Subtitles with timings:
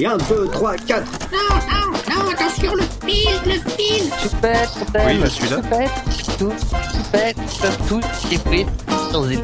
[0.00, 1.04] Et 1, 2, 3, 4.
[1.32, 1.92] Non, non,
[2.24, 4.10] non, attention, le fil, le fil.
[4.22, 5.56] Choupette, choupette, Oui, je suis là.
[5.56, 5.90] choupette,
[6.38, 6.52] tout,
[6.92, 7.36] choupette,
[7.88, 8.00] tout,
[8.32, 8.68] et frites
[9.12, 9.40] dans une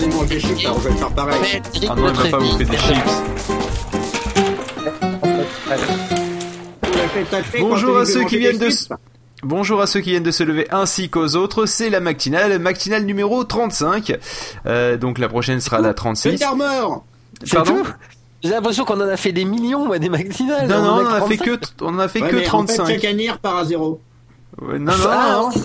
[0.00, 1.62] Même moi, j'ai chips, alors je vais le faire pareil.
[1.88, 3.12] Ah non, elle va pas vous faire des chips.
[7.60, 8.68] Bonjour à ceux qui viennent de...
[9.42, 13.04] Bonjour à ceux qui viennent de se lever ainsi qu'aux autres, c'est la matinale, matinale
[13.04, 14.18] numéro 35.
[14.66, 16.42] Euh, donc la prochaine sera la C'est 36.
[16.42, 17.04] Armor
[17.44, 17.86] C'est Pardon tout?
[18.42, 20.68] J'ai l'impression qu'on en a fait des millions, moi, des matinales.
[20.68, 21.44] Non, non, on en a fait 35.
[21.44, 22.86] que, on en a fait Ouais, que mais en fait, 35.
[22.88, 24.00] chaque année, repart à zéro.
[24.60, 25.62] Ouais, non, non, Ah, non,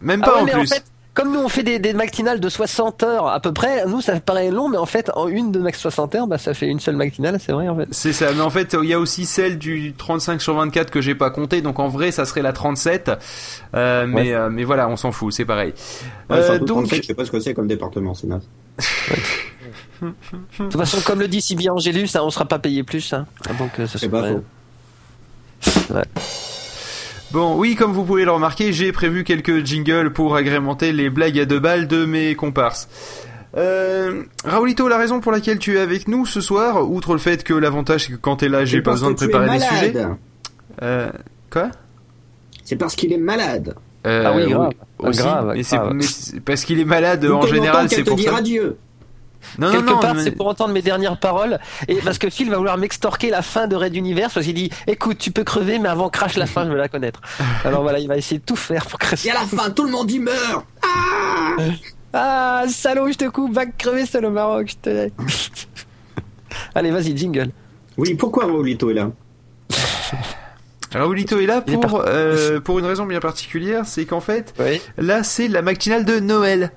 [0.00, 0.60] même Ah pas ouais, en mais plus.
[0.62, 3.84] en fait, comme nous on fait des, des matinales de 60 heures à peu près,
[3.86, 6.54] nous ça paraît long, mais en fait en une de max 60 heures, bah ça
[6.54, 7.88] fait une seule matinale, c'est vrai en fait.
[7.90, 11.02] C'est ça, mais en fait, il y a aussi celle du 35 sur 24 que
[11.02, 13.10] j'ai pas compté, donc en vrai, ça serait la 37.
[13.74, 15.74] Euh, mais, euh, mais voilà, on s'en fout, c'est pareil.
[16.30, 18.48] Ouais, Euh, donc, 37, je sais pas ce que c'est comme département, c'est naze.
[20.02, 23.12] De toute façon, comme le dit si bien Angélus, hein, on sera pas payé plus,
[23.12, 23.26] hein.
[23.48, 24.42] Ah, donc euh, ça se pas faux.
[27.32, 31.38] Bon, oui, comme vous pouvez le remarquer, j'ai prévu quelques jingles pour agrémenter les blagues
[31.38, 32.88] à deux balles de mes comparses.
[33.56, 37.42] Euh, Raoulito, la raison pour laquelle tu es avec nous ce soir, outre le fait
[37.42, 39.94] que l'avantage c'est que quand t'es là, j'ai pas besoin de préparer des sujets.
[40.82, 41.10] Euh,
[41.50, 41.70] quoi?
[42.64, 43.74] C'est parce qu'il est malade.
[44.06, 44.72] Euh, Ah oui, grave.
[44.98, 46.40] aussi, Grave, mais grave.
[46.44, 48.38] parce qu'il est malade en général, c'est qu'elle te pour dire ça.
[48.38, 48.76] adieu.
[49.58, 52.50] Non, Quelque non, part, mais- c'est pour entendre mes dernières paroles, et parce que Phil
[52.50, 55.78] va vouloir m'extorquer la fin de Red Universe, parce qu'il dit, écoute, tu peux crever,
[55.78, 57.20] mais avant crash la fin, je veux la connaître.
[57.64, 59.28] Alors voilà, il va essayer de tout faire pour crasher.
[59.28, 60.64] Et à la fin, tout le monde y meurt.
[60.82, 61.56] Ah
[62.14, 65.10] Ah, salaud, je te coupe, va crever seul au Maroc, je te
[66.74, 67.50] Allez, vas-y, jingle.
[67.96, 69.10] Oui, pourquoi Raulito est là?
[70.92, 74.80] Raoulito est là est pour euh, pour une raison bien particulière, c'est qu'en fait, Oui.
[74.98, 76.70] là c'est la matinale de Noël.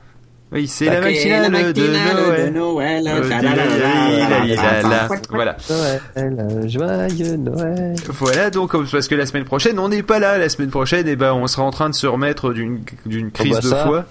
[0.51, 2.45] Oui, c'est la matinale, la de matinale Noël.
[2.53, 3.03] de Noël.
[3.03, 5.09] Ta la la la la la la la.
[5.29, 5.57] Voilà.
[5.69, 7.95] Noël, joyeux Noël.
[8.09, 10.37] Voilà, donc comme- parce que la semaine prochaine, on n'est pas là.
[10.37, 13.53] La semaine prochaine, eh ben, on sera en train de se remettre d'une d'une crise
[13.53, 13.85] bah de ça.
[13.85, 14.05] foi.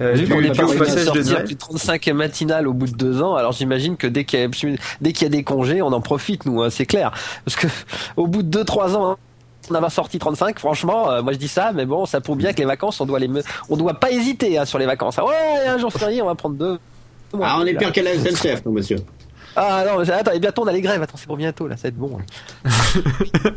[0.00, 1.44] Euh, Vu dû- qu'on dû est au pas passage de sortir Noël.
[1.44, 4.42] plus de 35 matinales au bout de deux ans, alors j'imagine que dès qu'il y,
[4.42, 4.48] a,
[5.00, 7.12] dès qu'il y a des congés, on en profite, nous, hein, c'est clair.
[7.44, 7.68] Parce que
[8.16, 9.16] au bout de deux, trois ans, hein,
[9.70, 12.52] on a sorti 35, franchement, euh, moi je dis ça, mais bon, ça prouve bien
[12.52, 15.16] que les vacances, on doit les, me- on doit pas hésiter hein, sur les vacances.
[15.18, 16.78] Ah ouais, un jour férié, on va prendre deux.
[17.42, 18.98] Ah, on est pire qu'à la SNCF, nous, monsieur?
[19.56, 21.02] Ah non, attends, et bientôt on a les grèves.
[21.02, 22.18] Attends, c'est pour bientôt là, ça va être bon.
[22.18, 22.70] hein.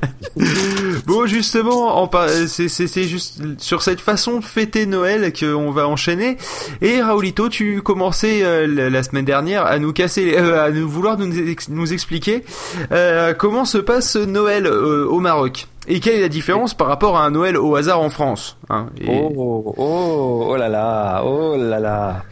[1.08, 2.08] Bon, justement,
[2.48, 6.38] c'est juste sur cette façon de fêter Noël qu'on va enchaîner.
[6.82, 11.18] Et Raoulito, tu commençais euh, la semaine dernière à nous casser, euh, à nous vouloir
[11.18, 12.44] nous, ex- nous expliquer
[12.92, 17.24] euh, comment se passe Noël au Maroc et quelle est la différence par rapport à
[17.24, 18.58] un Noël au hasard en France.
[18.70, 18.88] hein.
[19.00, 22.24] Et- Oh, oh, oh là là, oh là là.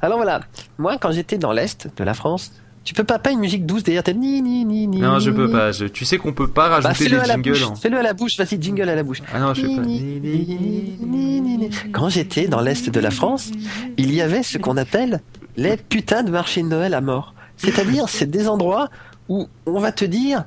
[0.00, 0.40] Alors voilà,
[0.78, 2.52] moi quand j'étais dans l'est de la France,
[2.84, 4.98] tu peux pas pas une musique douce derrière tête ni ni ni ni.
[4.98, 5.72] Non, je peux pas.
[5.72, 7.64] Je- tu sais qu'on peut pas Bah, rajouter à la jingles.
[7.64, 9.22] en- fais-le à la bouche, vas-y jingle à la bouche.
[9.32, 9.82] Ah non, je sais pas.
[9.82, 11.70] Ni, ni, ni, ni, ni.
[11.92, 13.50] Quand j'étais dans l'est de la France,
[13.96, 15.20] il y avait ce qu'on appelle
[15.56, 17.34] les putains de marchés de Noël à mort.
[17.56, 18.88] C'est-à-dire, c'est des endroits
[19.28, 20.44] où on va te dire,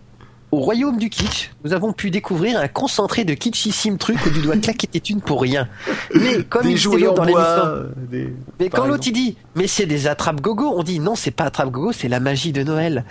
[0.52, 4.40] au royaume du kitsch, nous avons pu découvrir un concentré de kitschissime truc où tu
[4.42, 5.68] dois claquer tes thunes pour rien.
[6.14, 7.84] Mais comme Des il dans bois.
[8.10, 11.32] des- mais par quand l'autre il dit, mais c'est des attrape-gogo, on dit non, c'est
[11.32, 13.04] pas attrape-gogo, c'est la magie de Noël.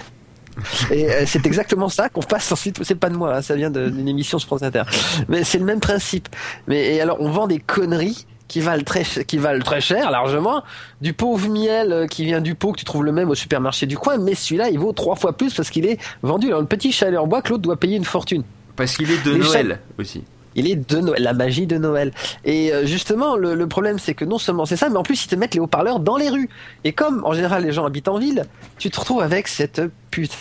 [0.93, 2.79] Et euh, c'est exactement ça qu'on passe ensuite.
[2.85, 4.83] C'est pas de moi, hein, ça vient d'une émission sur France Inter.
[5.29, 6.29] Mais c'est le même principe.
[6.69, 8.25] Mais et alors on vend des conneries
[8.55, 10.63] qui valent très ch- qui valent très cher largement.
[11.01, 13.85] Du pauvre miel euh, qui vient du pot que tu trouves le même au supermarché
[13.87, 16.67] du coin, mais celui-là il vaut trois fois plus parce qu'il est vendu dans le
[16.67, 18.45] petit chalet en bois que l'autre doit payer une fortune.
[18.77, 20.23] Parce qu'il est de Les Noël aussi.
[20.55, 22.13] Il est de Noël, la magie de Noël.
[22.45, 25.25] Et euh, justement, le, le problème, c'est que non seulement c'est ça, mais en plus,
[25.25, 26.49] ils te mettent les haut-parleurs dans les rues.
[26.85, 28.45] Et comme, en général, les gens habitent en ville,
[28.79, 29.83] tu te retrouves avec cette
[30.13, 30.37] putain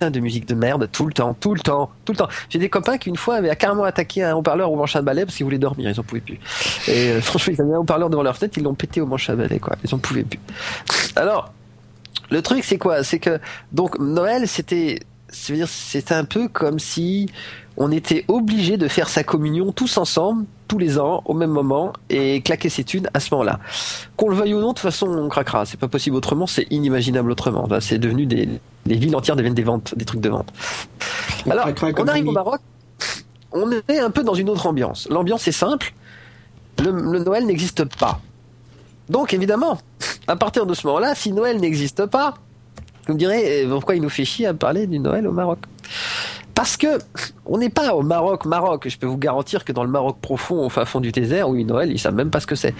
[0.00, 2.28] de musique de merde tout le temps, tout le temps, tout le temps.
[2.48, 5.24] J'ai des copains qui, une fois, avaient carrément attaqué un haut-parleur au manche à balai
[5.24, 6.38] parce qu'ils voulaient dormir, ils en pouvaient plus.
[6.86, 9.28] Et euh, franchement, ils avaient un haut-parleur devant leur tête, ils l'ont pété au manche
[9.28, 9.74] à balai, quoi.
[9.84, 10.40] Ils en pouvaient plus.
[11.16, 11.52] Alors,
[12.30, 13.02] le truc, c'est quoi?
[13.02, 13.40] C'est que,
[13.72, 15.00] donc, Noël, c'était,
[15.30, 17.30] c'était un peu comme si
[17.76, 21.92] on était obligé de faire sa communion tous ensemble, tous les ans, au même moment,
[22.10, 23.60] et claquer ses thunes à ce moment-là.
[24.16, 25.64] Qu'on le veuille ou non, de toute façon, on craquera.
[25.64, 27.66] C'est pas possible autrement, c'est inimaginable autrement.
[27.80, 28.48] C'est devenu des,
[28.88, 30.52] les villes entières deviennent des ventes, des trucs de vente.
[31.48, 32.32] Alors, on arrive au.
[32.32, 32.60] Maroc,
[33.52, 35.08] on est un peu dans une autre ambiance.
[35.10, 35.92] L'ambiance est simple,
[36.82, 38.20] le, le Noël n'existe pas.
[39.08, 39.78] Donc, évidemment,
[40.26, 42.34] à partir de ce moment-là, si Noël n'existe pas,
[43.06, 45.60] vous me direz, eh, pourquoi il nous fait chier à parler du Noël au Maroc?
[46.54, 46.98] Parce que
[47.46, 48.86] on n'est pas au Maroc, Maroc.
[48.88, 51.64] Je peux vous garantir que dans le Maroc profond, au fin fond du désert, oui,
[51.64, 52.74] Noël, ils savent même pas ce que c'est.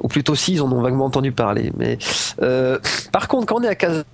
[0.00, 1.72] Ou plutôt si, ils en ont vaguement entendu parler.
[1.78, 1.96] Mais
[2.42, 2.78] euh,
[3.12, 4.04] par contre, quand on est à Casablanca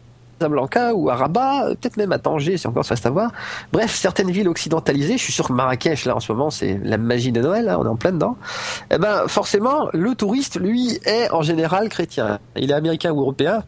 [0.94, 3.30] ou à Rabat, peut-être même à Tanger, c'est encore ça reste à voir.
[3.72, 6.98] Bref, certaines villes occidentalisées, je suis sûr que Marrakech, là, en ce moment, c'est la
[6.98, 8.36] magie de Noël, là, on est en plein dedans.
[8.90, 12.38] Eh ben, forcément, le touriste, lui, est en général chrétien.
[12.56, 13.62] Il est américain ou européen.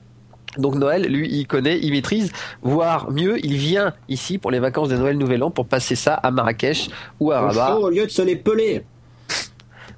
[0.56, 2.32] Donc Noël, lui, il connaît, il maîtrise,
[2.62, 6.14] voire mieux, il vient ici pour les vacances de Noël Nouvel An pour passer ça
[6.14, 6.88] à Marrakech
[7.20, 7.76] ou à Rabat.
[7.76, 8.84] Au lieu de se les peler.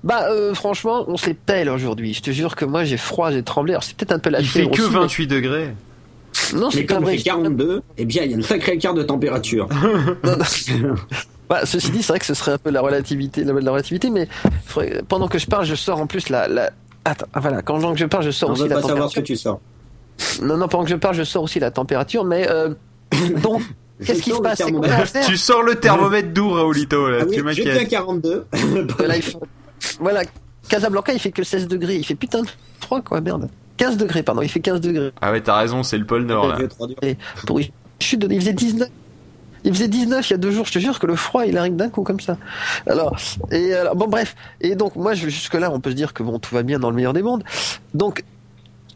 [0.02, 2.14] Bah euh, franchement, on se les pèle aujourd'hui.
[2.14, 3.74] Je te jure que moi j'ai froid, j'ai tremblé.
[3.74, 5.74] Alors c'est peut-être un peu la Il fait que aussi, 28 degrés.
[6.54, 7.14] Non, Mais c'est pas comme vrai.
[7.14, 9.68] il fait 42, eh bien, il y a une sacrée écart de température.
[11.48, 14.08] Bah, ceci dit, c'est vrai que ce serait un peu la relativité, la, la relativité,
[14.08, 14.28] mais
[14.66, 16.46] faudrait- pendant que je parle, je sors en plus la.
[16.46, 16.70] la...
[17.04, 19.16] Attends, ah, voilà, quand je parle, je sors On aussi veut la pas savoir ce
[19.16, 19.34] que température.
[19.34, 20.46] tu sors.
[20.46, 22.68] Non, non, pendant que je parle, je sors aussi la température, mais euh,
[23.42, 23.62] donc,
[24.04, 24.62] qu'est-ce qui se passe?
[25.26, 27.18] Tu sors le thermomètre d'où, Raoulito, là?
[27.22, 27.88] Ah oui, Tu j'étais à m'inquiètes.
[27.90, 28.46] 42.
[28.98, 29.42] Voilà, il faut-
[29.98, 30.22] voilà,
[30.68, 31.96] Casablanca, il fait que 16 degrés.
[31.96, 32.48] Il fait putain de
[32.80, 33.48] froid, quoi, merde.
[33.80, 35.10] 15 degrés, pardon, il fait 15 degrés.
[35.22, 36.58] Ah ouais, t'as raison, c'est le pôle Nord, là.
[37.02, 37.16] Et
[37.46, 37.66] pour une
[37.98, 38.88] chute, de- il faisait 19.
[39.64, 41.56] Il faisait 19 il y a deux jours, je te jure que le froid il
[41.58, 42.36] arrive d'un coup comme ça.
[42.86, 43.16] Alors,
[43.50, 46.22] et alors, bon bref, et donc moi je- jusque là on peut se dire que
[46.22, 47.42] bon tout va bien dans le meilleur des mondes.
[47.92, 48.22] Donc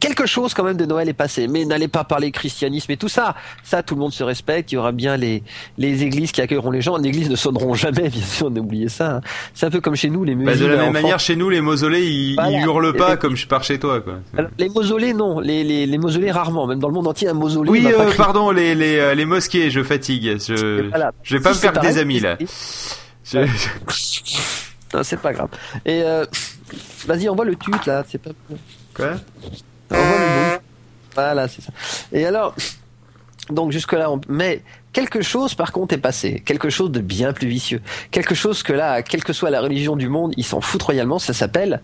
[0.00, 3.08] quelque chose quand même de Noël est passé, mais n'allez pas parler christianisme et tout
[3.08, 3.34] ça.
[3.62, 5.42] Ça tout le monde se respecte, il y aura bien les
[5.78, 8.58] les églises qui accueilleront les gens, les églises ne sonneront jamais bien sûr, on a
[8.60, 9.16] oublié ça.
[9.16, 9.20] hein.
[9.54, 10.50] C'est un peu comme chez nous les musées.
[10.52, 11.24] Bah, de la même manière, France.
[11.24, 12.50] chez nous, les mausolées, ils, Voilà.
[12.50, 14.14] ils hurlent pas les- comme je pars chez toi, quoi.
[14.36, 17.34] Alors, les mausolées non, les, les les mausolées rarement, même dans le monde entier un
[17.34, 17.70] mausolée.
[17.70, 20.38] Oui, euh, pardon, les, les, euh, les mosquées, je fatigue.
[20.40, 21.12] Je, Voilà.
[21.22, 22.36] je vais pas Si, me faire des amis, là.
[23.22, 25.48] c'est- Je- Non, c'est pas grave.
[25.84, 26.24] Et euh,
[27.06, 28.30] vas-y, envoie le tut là, c'est pas.
[28.94, 29.14] Quoi?
[29.90, 30.66] Envoie le bruit.
[31.14, 31.72] Voilà, c'est ça.
[32.12, 32.54] Et alors,
[33.50, 34.20] donc jusque là, on...
[34.28, 38.62] mais quelque chose par contre est passé, quelque chose de bien plus vicieux, quelque chose
[38.62, 41.18] que là, quelle que soit la religion du monde, ils s'en foutent royalement.
[41.18, 41.80] Ça s'appelle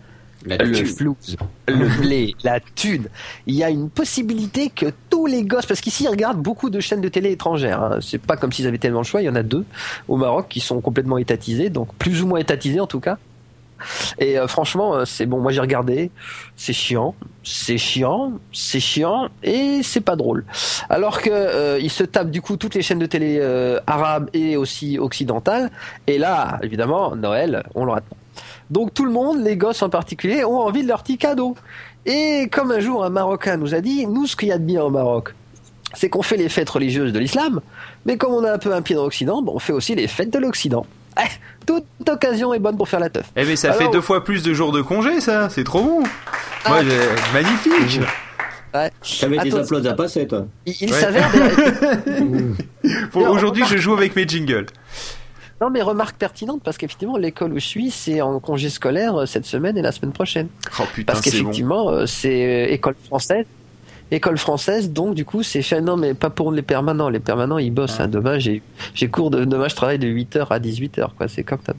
[0.47, 0.87] La le thune.
[0.87, 1.37] flouze,
[1.69, 3.09] le blé, la thune.
[3.47, 6.81] Il y a une possibilité que tous les gosses, parce qu'ici ils regardent beaucoup de
[6.81, 7.83] chaînes de télé étrangères.
[7.83, 7.99] Hein.
[8.01, 9.21] C'est pas comme s'ils avaient tellement le choix.
[9.21, 9.65] Il y en a deux
[10.09, 13.19] au Maroc qui sont complètement étatisés, donc plus ou moins étatisés en tout cas.
[14.19, 15.41] Et euh, franchement, euh, c'est bon.
[15.41, 16.11] Moi j'ai regardé,
[16.57, 20.45] c'est chiant, c'est chiant, c'est chiant et c'est pas drôle.
[20.89, 23.41] Alors que euh, se tapent du coup toutes les chaînes de télé
[23.87, 25.71] arabes et aussi occidentales.
[26.07, 27.93] Et là, évidemment, Noël, on le.
[28.71, 31.57] Donc tout le monde, les gosses en particulier, ont envie de leur petit cadeau.
[32.07, 34.65] Et comme un jour un Marocain nous a dit, nous ce qu'il y a de
[34.65, 35.35] bien au Maroc,
[35.95, 37.61] c'est qu'on fait les fêtes religieuses de l'islam,
[38.07, 40.33] mais comme on a un peu un pied dans l'Occident, on fait aussi les fêtes
[40.33, 40.87] de l'Occident.
[41.19, 41.25] Eh,
[41.67, 43.27] toute occasion est bonne pour faire la teuf.
[43.37, 45.49] Eh mais ça Alors- fait deux fois plus de jours de congé, ça.
[45.51, 46.03] C'est trop bon.
[46.65, 46.69] Ah.
[46.71, 48.01] Moi, j'ai- magnifique.
[48.73, 48.91] Ouais.
[49.21, 50.47] T'avais des applauses à passer, toi.
[50.67, 51.01] Il, il Ouais.
[51.01, 51.29] s'avère.
[53.13, 54.67] Pour Alors, aujourd'hui, je joue avec mes jingles.
[55.61, 59.27] non, mais remarque pertinente parce qu'effectivement, l'école où je suis, c'est en congé scolaire euh,
[59.27, 60.49] cette semaine et la semaine prochaine.
[60.79, 61.37] Oh putain, Parce c'est bon.
[61.39, 63.45] qu'effectivement, euh, c'est euh, école française.
[64.11, 65.81] École française, donc du coup, c'est fait.
[65.81, 67.09] Non, mais pas pour les permanents.
[67.09, 67.97] Les permanents, ils bossent.
[68.01, 68.05] Ah.
[68.05, 68.09] hein.
[68.09, 68.63] Demain, j'ai
[68.95, 71.11] j'ai cours de demain, je travaille de 8h à 18h.
[71.17, 71.75] Quoi, c'est comme ça.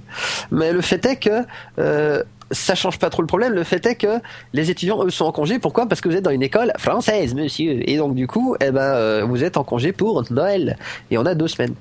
[0.51, 1.44] Mais le fait est que
[1.80, 3.54] euh, ça change pas trop le problème.
[3.54, 4.19] Le fait est que
[4.54, 5.60] les étudiants, eux, sont en congé.
[5.60, 5.88] Pourquoi?
[5.88, 7.89] Parce que vous êtes dans une école française, monsieur.
[7.89, 10.77] Et donc du coup, eh ben, euh, vous êtes en congé pour Noël.
[11.10, 11.75] Et on a deux semaines.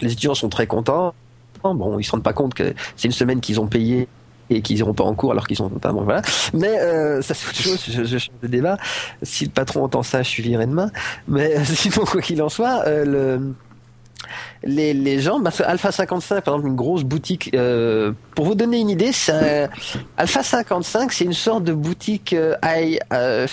[0.00, 1.14] Les étudiants sont très contents.
[1.62, 4.06] Bon, ils se rendent pas compte que c'est une semaine qu'ils ont payé
[4.50, 7.34] et qu'ils iront pas en cours alors qu'ils sont pas bon voilà mais euh, ça
[7.34, 8.76] c'est autre chose je, change de débat
[9.22, 10.90] si le patron entend ça je suis viré demain
[11.28, 13.54] mais euh, sinon quoi qu'il en soit euh, le
[14.62, 17.54] les, gens, Alpha 55, par exemple, une grosse boutique.
[18.34, 19.10] pour vous donner une idée,
[20.16, 23.46] Alpha 55, c'est une sorte de boutique high, euh,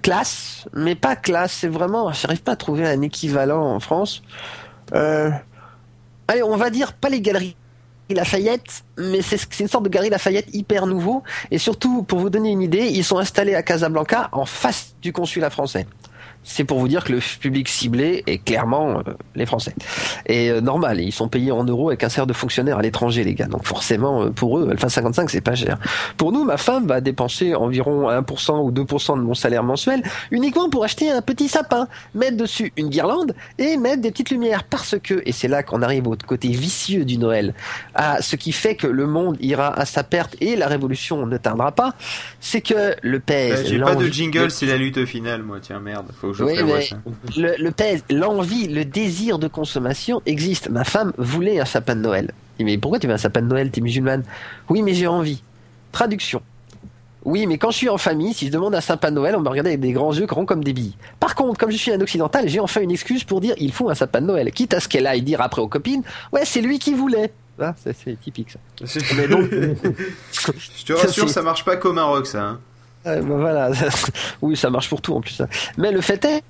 [0.00, 1.52] classe, mais pas classe.
[1.52, 4.22] C'est vraiment, j'arrive pas à trouver un équivalent en France.
[4.92, 7.56] Allez, on va dire pas les galeries
[8.14, 11.22] Lafayette, mais c'est une sorte de galerie Lafayette hyper nouveau.
[11.50, 15.12] Et surtout, pour vous donner une idée, ils sont installés à Casablanca en face du
[15.12, 15.86] consulat français.
[16.48, 19.02] C'est pour vous dire que le public ciblé est clairement euh,
[19.34, 19.74] les Français.
[20.26, 23.24] Et euh, normal, ils sont payés en euros avec un salaire de fonctionnaire à l'étranger,
[23.24, 23.46] les gars.
[23.46, 25.76] Donc forcément, euh, pour eux, Alpha 55, c'est pas cher.
[26.16, 30.70] Pour nous, ma femme va dépenser environ 1% ou 2% de mon salaire mensuel uniquement
[30.70, 34.62] pour acheter un petit sapin, mettre dessus une guirlande et mettre des petites lumières.
[34.62, 37.54] Parce que, et c'est là qu'on arrive au côté vicieux du Noël,
[37.96, 41.36] à ce qui fait que le monde ira à sa perte et la révolution ne
[41.38, 41.94] tardera pas,
[42.38, 43.66] c'est que le pèse.
[43.66, 45.58] J'ai pas de jingle, c'est la lutte finale, moi.
[45.60, 46.06] Tiens, merde.
[46.20, 46.88] Faut je Oui, mais-
[47.36, 50.68] le, le pèse, l'envie, le désir de consommation existe.
[50.70, 52.32] Ma femme voulait un sapin de Noël.
[52.58, 54.22] Je dis, mais pourquoi tu veux un sapin de Noël T'es musulmane?
[54.68, 55.42] Oui, mais j'ai envie.
[55.92, 56.42] Traduction.
[57.24, 59.40] Oui, mais quand je suis en famille, si je demande un sapin de Noël, on
[59.40, 60.94] me regarde avec des grands yeux grands comme des billes.
[61.18, 63.90] Par contre, comme je suis un occidental, j'ai enfin une excuse pour dire il faut
[63.90, 64.52] un sapin de Noël.
[64.52, 66.02] Quitte à ce qu'elle aille dire après aux copines,
[66.32, 67.32] ouais, c'est lui qui voulait.
[67.60, 68.58] Ah, c'est c'est typique ça.
[69.16, 69.50] Mais donc,
[70.32, 72.42] Je te rassure, ça marche pas qu'au Maroc, ça.
[72.42, 72.60] hein.
[73.06, 73.70] Ben voilà.
[74.42, 75.40] oui, ça marche pour tout en plus.
[75.40, 75.48] hein.
[75.78, 76.42] Mais le fait est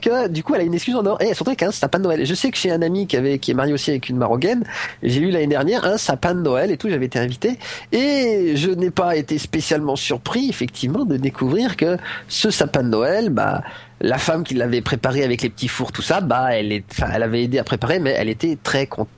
[0.00, 2.04] que du coup elle a une excuse en or et surtout avec un sapin de
[2.04, 2.26] Noël.
[2.26, 4.64] Je sais que j'ai un ami qui avait qui est marié aussi avec une marocaine.
[5.04, 6.88] J'ai eu l'année dernière un sapin de Noël et tout.
[6.90, 7.58] J'avais été invité
[7.92, 11.96] et je n'ai pas été spécialement surpris effectivement de découvrir que
[12.26, 13.62] ce sapin de Noël, bah
[14.00, 16.84] la femme qui l'avait préparé avec les petits fours tout ça, bah elle est,
[17.14, 19.08] elle avait aidé à préparer, mais elle était très contente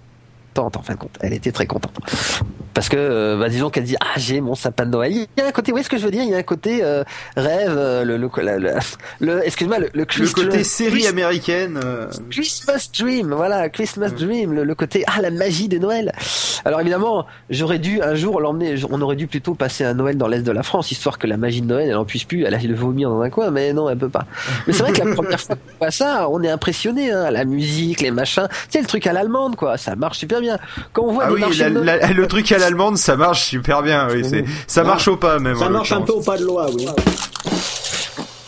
[0.62, 1.16] en fin de compte.
[1.20, 1.94] Elle était très contente.
[2.75, 5.12] Parce que, euh, bah, disons qu'elle dit, ah, j'ai mon sapin de Noël.
[5.12, 6.42] Il y a un côté, oui, ce que je veux dire, il y a un
[6.42, 7.04] côté euh,
[7.36, 8.75] rêve, euh, le, le, le,
[9.20, 11.80] le excuse-moi, le, le, le côté série américaine.
[12.30, 16.12] Christmas Dream, voilà, Christmas Dream, le, le côté ah la magie de Noël.
[16.66, 20.28] Alors évidemment, j'aurais dû un jour l'emmener, on aurait dû plutôt passer un Noël dans
[20.28, 22.54] l'est de la France, histoire que la magie de Noël elle en puisse plus, elle
[22.54, 24.26] a le vomir dans un coin, mais non, elle peut pas.
[24.66, 27.44] Mais c'est vrai que la première fois qu'on voit ça, on est impressionné, hein, la
[27.44, 30.45] musique, les machins, tu sais le truc à l'allemande quoi, ça marche super bien.
[30.92, 32.96] Quand on voit Ah des oui, marchés la- de Noël- la- le truc à l'allemande,
[32.98, 34.08] ça marche super bien.
[34.10, 35.56] Oui, c'est, ça marche au pas même.
[35.56, 36.86] Ça marche un peu au pas de loi, oui.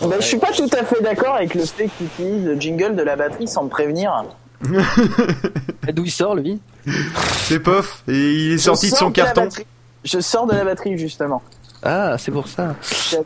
[0.01, 2.95] Ben, je suis pas tout à fait d'accord avec le fait qu'il utilise le jingle
[2.97, 4.25] de la batterie sans me prévenir.
[5.93, 6.61] d'où il sort lui?
[7.45, 8.03] C'est pof.
[8.09, 9.49] Il est Je sorti de son carton.
[10.05, 11.43] Je sors de la batterie justement.
[11.83, 12.75] Ah, c'est pour ça.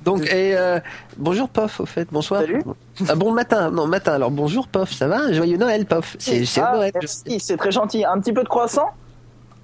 [0.05, 0.79] Donc, et euh,
[1.17, 2.43] bonjour Pof, au fait, bonsoir.
[2.43, 2.63] Salut.
[3.09, 4.13] Ah, bon matin, non matin.
[4.13, 5.33] Alors bonjour Pof, ça va?
[5.33, 6.17] Joyeux Noël Pof.
[6.19, 6.93] C'est c'est Ah, Noël.
[6.95, 8.05] merci, c'est très gentil.
[8.05, 8.91] Un petit peu de croissant?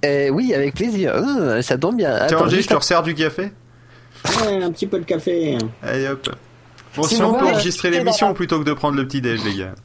[0.01, 1.13] Eh oui, avec plaisir.
[1.15, 2.25] Ah, ça tombe bien.
[2.27, 3.51] Tiens, Angers, je te resserre du café?
[4.43, 5.57] Ouais, un petit peu de café.
[5.83, 6.29] Allez hop.
[6.95, 9.75] Bon, Si on peut enregistrer l'émission plutôt que de prendre le petit déj, les gars.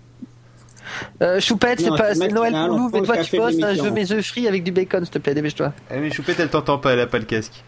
[1.23, 3.85] Euh, Choupette, c'est pas, Noël pour nous, mais toi tu de bosses, hein, je l'émission.
[3.85, 5.73] veux mes œufs frits avec du bacon, s'il te plaît, dépêche-toi.
[5.93, 7.65] Eh mais Choupette, elle t'entend pas, elle a pas le casque.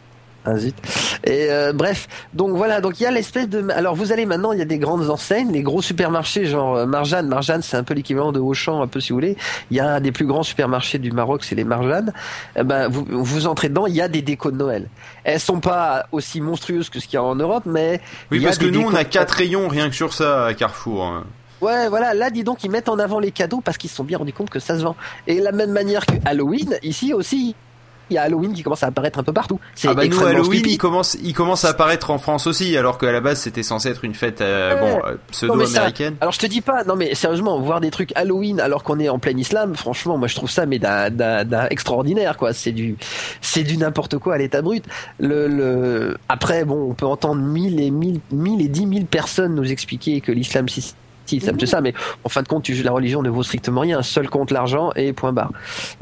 [0.48, 0.76] Ah zut.
[1.24, 3.68] Et euh, bref, donc voilà, donc il y a l'espèce de...
[3.72, 6.86] Alors vous allez maintenant, il y a des grandes enseignes, les gros supermarchés, genre euh,
[6.86, 7.26] Marjane.
[7.26, 9.36] Marjane, c'est un peu l'équivalent de Auchan, un peu si vous voulez.
[9.72, 12.12] Il y a un des plus grands supermarchés du Maroc, c'est les Marjane.
[12.54, 14.86] Eh ben, vous, vous entrez dedans, il y a des décos de Noël.
[15.24, 18.00] Elles sont pas aussi monstrueuses que ce qu'il y a en Europe, mais...
[18.30, 21.04] Oui, parce que nous, on a quatre rayons rien que sur ça à Carrefour.
[21.04, 21.24] hein.
[21.60, 24.04] Ouais, voilà, là, dis donc, ils mettent en avant les cadeaux parce qu'ils se sont
[24.04, 24.94] bien rendus compte que ça se vend.
[25.26, 27.56] Et la même manière que Halloween, ici aussi,
[28.10, 29.58] il y a Halloween qui commence à apparaître un peu partout.
[29.74, 32.98] C'est Ah bah nous, Halloween, il commence, il commence à apparaître en France aussi, alors
[32.98, 34.80] qu'à la base, c'était censé être une fête, euh, Ouais.
[34.80, 36.16] bon, euh, pseudo-américaine.
[36.20, 39.08] Alors je te dis pas, non mais sérieusement, voir des trucs Halloween alors qu'on est
[39.08, 42.52] en plein islam, franchement, moi je trouve ça mais d'un, extraordinaire quoi.
[42.52, 42.96] C'est du,
[43.40, 44.84] c'est du n'importe quoi à l'état brut.
[45.18, 49.54] Le, le, après bon, on peut entendre mille et mille, mille et dix mille personnes
[49.54, 50.68] nous expliquer que l'islam
[51.26, 51.92] si, ça me fait ça, mais
[52.24, 54.02] en fin de compte, la religion ne vaut strictement rien.
[54.02, 55.50] Seul compte l'argent et point barre.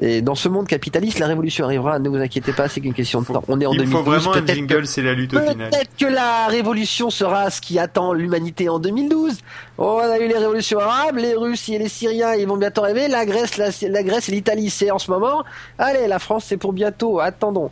[0.00, 1.98] Et dans ce monde capitaliste, la révolution arrivera.
[1.98, 3.42] Ne vous inquiétez pas, c'est qu'une question de temps.
[3.48, 3.92] On est en Il 2012.
[3.98, 5.70] faut vraiment un peut-être que- jingle, c'est la lutte au final.
[5.70, 9.38] Peut-être que la révolution sera ce qui attend l'humanité en 2012.
[9.78, 12.84] Oh, on a eu les révolutions arabes, les Russes et les Syriens, ils vont bientôt
[12.84, 13.08] arriver.
[13.08, 15.42] La Grèce, la, la Grèce et l'Italie, c'est en ce moment.
[15.78, 17.18] Allez, la France, c'est pour bientôt.
[17.20, 17.70] Attendons.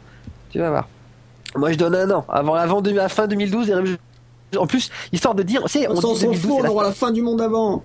[0.50, 0.88] Tu vas voir.
[1.56, 2.24] Moi, je donne un an.
[2.28, 3.98] Avant, avant la fin 2012, les révolutions-
[4.58, 6.84] En plus, histoire de dire, c'est, on s'en dit s'en 2012, fout, on la aura
[6.84, 7.82] la fin du monde avant.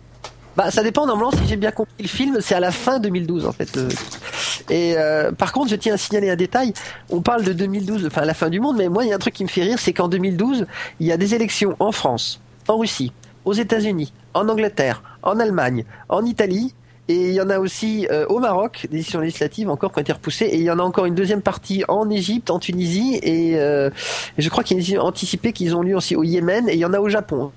[0.58, 3.46] bah, ça dépend normalement si j'ai bien compris le film, c'est à la fin 2012
[3.46, 3.80] en fait.
[4.70, 6.74] Et euh, par contre, je tiens à signaler un détail.
[7.10, 9.20] On parle de 2012, enfin la fin du monde, mais moi il y a un
[9.20, 10.66] truc qui me fait rire, c'est qu'en 2012,
[11.00, 13.14] il y a des élections en France, en Russie,
[13.46, 16.74] aux États-Unis, en Angleterre, en Allemagne, en Italie.
[17.10, 20.02] Et il y en a aussi euh, au Maroc, des élections législatives encore qui ont
[20.02, 20.46] été repoussées.
[20.46, 23.20] Et il y en a encore une deuxième partie en Égypte, en Tunisie.
[23.24, 23.90] Et, euh,
[24.38, 26.68] et je crois qu'il y a une anticipé qu'ils ont lieu aussi au Yémen.
[26.68, 27.52] Et il y en a au Japon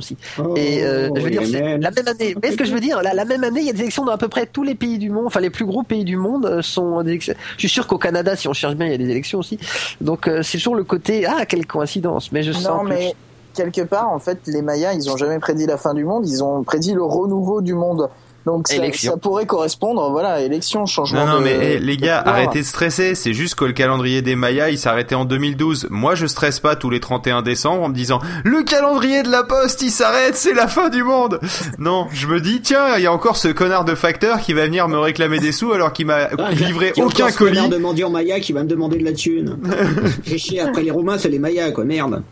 [0.00, 0.16] aussi.
[0.56, 2.34] Et euh, Oh, je veux dire, c'est la même année.
[2.42, 4.04] Mais ce que je veux dire, la, la même année, il y a des élections
[4.04, 5.26] dans à peu près tous les pays du monde.
[5.26, 7.34] Enfin, les plus gros pays du monde euh, sont des élections.
[7.56, 9.58] Je suis sûr qu'au Canada, si on cherche bien, il y a des élections aussi.
[10.00, 12.32] Donc euh, c'est toujours le côté ah quelle coïncidence.
[12.32, 13.14] Mais je sens Non, que mais
[13.54, 16.42] quelque part, en fait, les Mayas, ils ont jamais prédit la fin du monde, ils
[16.42, 18.08] ont prédit le renouveau du monde.
[18.46, 22.28] Donc ça, pourrait correspondre, voilà, élection, changement Non, non, de- mais eh, les gars, de
[22.28, 23.14] arrêtez de stresser.
[23.14, 25.88] C'est juste que le calendrier des Mayas, il s'arrêtait en 2012.
[25.90, 29.42] Moi, je stresse pas tous les 31 décembre en me disant le calendrier de la
[29.44, 31.38] Poste, il s'arrête, c'est la fin du monde.
[31.78, 34.64] Non, je me dis tiens, il y a encore ce connard de facteur qui va
[34.64, 37.30] venir me réclamer des sous alors qu'il m'a Ah, livré il y a aucun encore
[37.30, 37.68] ce colis.
[37.68, 39.58] de mendiant Maya qui va me demander de la thune.
[40.36, 42.22] Chier, après les Romains, c'est les Mayas, quoi, merde.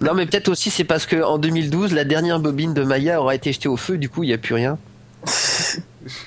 [0.00, 3.34] non, mais peut-être aussi c'est parce que en 2012, la dernière bobine de Maya aura
[3.34, 3.96] été jetée au feu.
[3.96, 4.76] Du coup, il y a plus rien.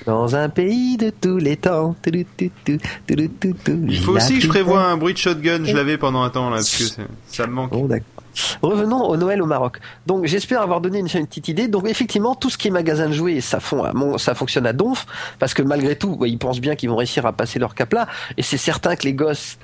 [0.06, 1.96] Dans un pays de tous les temps.
[2.02, 5.14] Tu, tu, tu, tu, tu, tu, tu, Il faut aussi que je prévoie un bruit
[5.14, 5.64] de shotgun.
[5.64, 7.70] Je l'avais pendant un temps là parce que ça me manque.
[7.70, 8.22] Bon, d'accord.
[8.62, 9.78] Revenons au Noël au Maroc.
[10.06, 11.68] Donc j'espère avoir donné une, une petite idée.
[11.68, 15.06] Donc effectivement, tout ce qui est magasin de jouets, ça, fond, ça fonctionne à donf,
[15.38, 17.92] parce que malgré tout, ouais, ils pensent bien qu'ils vont réussir à passer leur cap
[17.92, 18.06] là.
[18.36, 19.58] Et c'est certain que les gosses,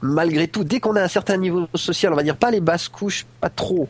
[0.00, 2.88] malgré tout, dès qu'on a un certain niveau social, on va dire pas les basses
[2.88, 3.88] couches, pas trop.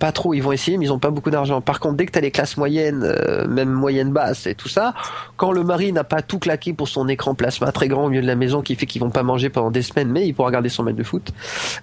[0.00, 1.60] Pas trop, ils vont essayer, mais ils ont pas beaucoup d'argent.
[1.60, 4.68] Par contre, dès que tu as les classes moyennes, euh, même moyennes basses et tout
[4.68, 4.94] ça,
[5.36, 8.22] quand le mari n'a pas tout claqué pour son écran plasma très grand au milieu
[8.22, 10.48] de la maison qui fait qu'ils vont pas manger pendant des semaines, mais il pourra
[10.48, 11.32] regarder son match de foot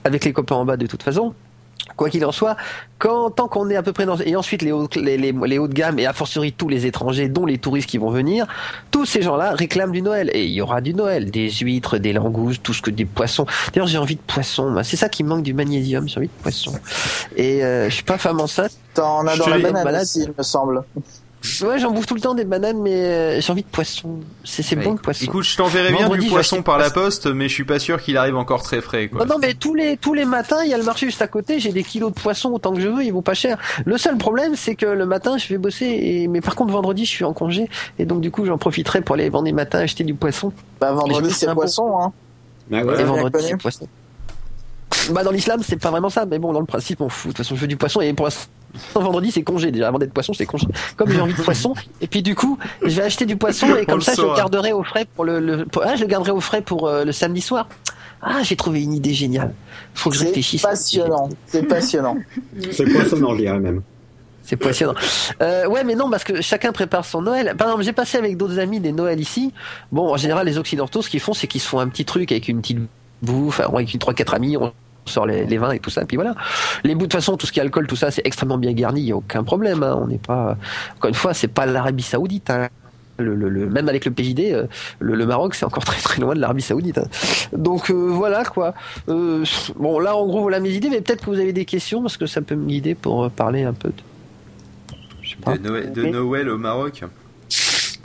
[0.03, 1.33] avec les copains en bas de toute façon.
[1.95, 2.57] Quoi qu'il en soit,
[2.99, 4.17] quand, tant qu'on est à peu près dans...
[4.17, 6.85] Et ensuite, les hauts, les, les, les hauts de gamme, et a fortiori tous les
[6.85, 8.45] étrangers, dont les touristes qui vont venir,
[8.91, 10.29] tous ces gens-là réclament du Noël.
[10.33, 11.31] Et il y aura du Noël.
[11.31, 13.45] Des huîtres, des langoustes, tout ce que des poissons.
[13.73, 14.75] D'ailleurs, j'ai envie de poissons.
[14.83, 16.73] C'est ça qui manque du magnésium, j'ai envie de poissons.
[17.35, 18.71] Et euh, je suis pas femme enceinte.
[18.93, 20.01] T'en as dans la banane malade.
[20.03, 20.83] aussi, il me semble.
[21.61, 24.19] Ouais, j'en bouffe tout le temps des bananes, mais euh, j'ai envie de poissons.
[24.43, 25.23] C'est c'est bon le poisson.
[25.23, 27.05] Écoute, je t'enverrai bien du poisson par la poisson.
[27.05, 29.07] poste, mais je suis pas sûr qu'il arrive encore très frais.
[29.07, 29.25] Quoi.
[29.25, 31.27] Non, non, mais tous les tous les matins, il y a le marché juste à
[31.27, 31.59] côté.
[31.59, 33.03] J'ai des kilos de poissons autant que je veux.
[33.03, 33.57] Ils vont pas cher.
[33.85, 35.85] Le seul problème, c'est que le matin, je vais bosser.
[35.85, 37.69] Et mais par contre, vendredi, je suis en congé.
[37.99, 40.51] Et donc du coup, j'en profiterai pour aller vendredi matin acheter du poisson.
[40.81, 42.13] Bah, vendredi, c'est poisson, hein.
[42.69, 42.97] Bah et voilà.
[42.97, 43.87] bien vendredi, c'est poisson.
[45.11, 46.25] Bah dans l'islam, c'est pas vraiment ça.
[46.25, 47.31] Mais bon, dans le principe, on fout.
[47.31, 48.01] De toute façon, je veux du poisson.
[48.01, 48.49] Et pour l'instant,
[48.93, 49.71] vendredi, c'est congé.
[49.71, 50.67] Déjà, avant d'être poisson, c'est congé.
[50.95, 53.85] Comme j'ai envie de poisson, et puis du coup, je vais acheter du poisson et
[53.85, 54.33] comme ça, je saura.
[54.33, 55.39] le garderai au frais pour le.
[55.39, 57.67] le pour- ah, je le garderai au frais pour euh, le samedi soir.
[58.21, 59.53] Ah, j'ai trouvé une idée géniale.
[59.93, 60.61] Faut que je C'est réfléchisse.
[60.63, 61.29] passionnant.
[61.45, 62.17] C'est passionnant.
[62.71, 63.81] C'est poissonnant, je dirais même.
[64.41, 64.95] C'est passionnant.
[65.41, 67.53] Euh, ouais, mais non, parce que chacun prépare son Noël.
[67.57, 69.53] Par exemple, j'ai passé avec d'autres amis des Noëls ici.
[69.91, 72.31] Bon, en général, les Occidentaux, ce qu'ils font, c'est qu'ils se font un petit truc
[72.31, 72.79] avec une petite
[73.21, 74.71] bouffe, enfin, avec une trois quatre amis, on
[75.07, 76.35] sort les, les vins et tout ça, puis voilà.
[76.83, 78.73] Les bouts de toute façon, tout ce qui est alcool, tout ça, c'est extrêmement bien
[78.73, 79.83] garni, il y a aucun problème.
[79.83, 79.97] Hein.
[80.01, 80.57] On n'est pas,
[80.97, 82.49] encore une fois, c'est pas l'Arabie Saoudite.
[82.49, 82.67] Hein.
[83.19, 84.67] Le, le, le- même avec le PJD, euh,
[84.99, 86.99] le, le Maroc, c'est encore très très loin de l'Arabie Saoudite.
[86.99, 87.07] hein.
[87.51, 88.75] Donc euh, voilà quoi.
[89.09, 89.43] Euh,
[89.75, 92.15] bon, là, en gros, voilà mes idées, mais peut-être que vous avez des questions parce
[92.17, 93.89] que ça peut me guider pour parler un peu.
[93.89, 93.95] De...
[95.23, 95.57] Je sais pas.
[95.57, 97.03] De Noël, de Noël au Maroc.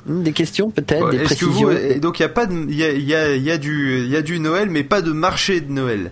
[0.06, 1.68] Hmm, Des questions peut-être, des que précisions.
[1.68, 3.50] vous, donc il y a pas de, il y a, il y a, il y
[3.50, 6.10] a du, il y a du Noël, mais pas de marché de Noël,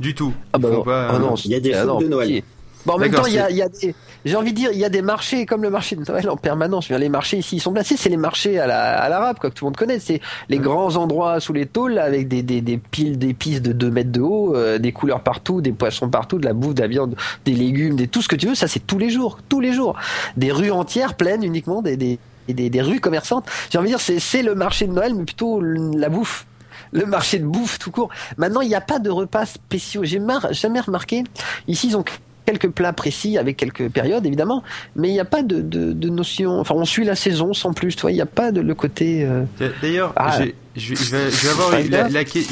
[0.00, 0.32] du tout.
[0.52, 2.26] Ah bah Faut non, pas, ah non, Il y a des ah de Noël.
[2.28, 2.44] pitié.
[2.84, 3.94] Bon, en même temps, il y a, y des,
[4.24, 6.36] j'ai envie de dire, il y a des marchés comme le marché de Noël en
[6.36, 6.86] permanence.
[6.88, 9.08] Je veux dire, Les marchés ici, ils sont placés, c'est les marchés à la, à
[9.08, 10.00] l'arabe, quoi, que tout le monde connaît.
[10.00, 13.72] C'est les grands endroits sous les tôles, là, avec des, des, des piles d'épices de
[13.72, 16.80] 2 mètres de haut, euh, des couleurs partout, des poissons partout, de la bouffe, de
[16.82, 18.56] la viande, des légumes, des, tout ce que tu veux.
[18.56, 19.94] Ça, c'est tous les jours, tous les jours.
[20.36, 22.18] Des rues entières pleines uniquement, des, des,
[22.48, 23.44] des, des rues commerçantes.
[23.70, 26.46] J'ai envie de dire, c'est, c'est le marché de Noël, mais plutôt la bouffe
[26.92, 28.10] le marché de bouffe tout court.
[28.36, 30.02] Maintenant, il n'y a pas de repas spéciaux.
[30.04, 31.24] J'ai mar- jamais remarqué.
[31.68, 32.04] Ici, ils ont
[32.44, 34.62] quelques plats précis avec quelques périodes, évidemment,
[34.96, 36.58] mais il n'y a pas de, de, de notion.
[36.60, 37.94] Enfin, on suit la saison sans plus.
[37.94, 39.24] Tu vois, il n'y a pas de le côté.
[39.24, 39.44] euh,
[39.80, 40.38] D'ailleurs, Ah.
[40.74, 41.70] je, je vais, je vais avoir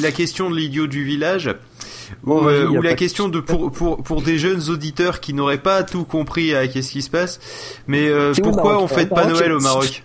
[0.01, 1.55] la, question de l'idiot du village.
[2.25, 5.59] Ou, vas-y, euh, ou la question de pour pour pour des jeunes auditeurs qui n'auraient
[5.59, 7.39] pas tout compris à qu'est-ce qui se passe,
[7.87, 8.89] mais euh, pourquoi on?
[8.89, 10.03] fête pas Noël au Maroc?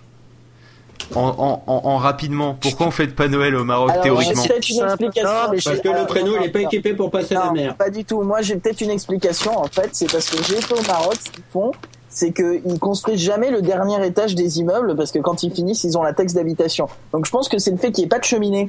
[1.14, 4.48] En, en, en, en rapidement, pourquoi on fête pas Noël au Maroc Alors, théoriquement j'ai
[4.48, 4.88] peut-être une Simple.
[4.90, 5.28] explication.
[5.30, 7.76] Non, mais Parce que le traîneau, non, il est pas équipé pour passer la mer.
[7.76, 8.22] pas du tout.
[8.22, 9.56] Moi, j'ai peut-être une explication.
[9.58, 11.14] En fait, c'est parce que j'ai été au Maroc.
[11.24, 11.72] Ce qu'ils font,
[12.08, 15.96] c'est qu'ils construisent jamais le dernier étage des immeubles parce que quand ils finissent, ils
[15.96, 16.88] ont la taxe d'habitation.
[17.12, 18.68] Donc, je pense que c'est le fait qu'il n'y ait pas de cheminée.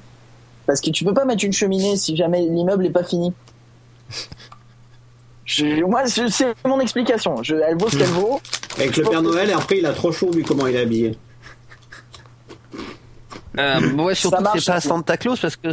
[0.68, 3.34] Parce que tu peux pas mettre une cheminée si jamais l'immeuble n'est pas fini.
[5.46, 7.42] Je- moi, c'est mon explication.
[7.42, 8.42] Je, elle vaut ce qu'elle vaut.
[8.76, 11.18] Avec le Père Noël, et après, il a trop chaud vu comment il est habillé.
[13.60, 14.82] Euh, ouais, surtout c'est pas ça.
[14.82, 15.70] Santa Claus parce que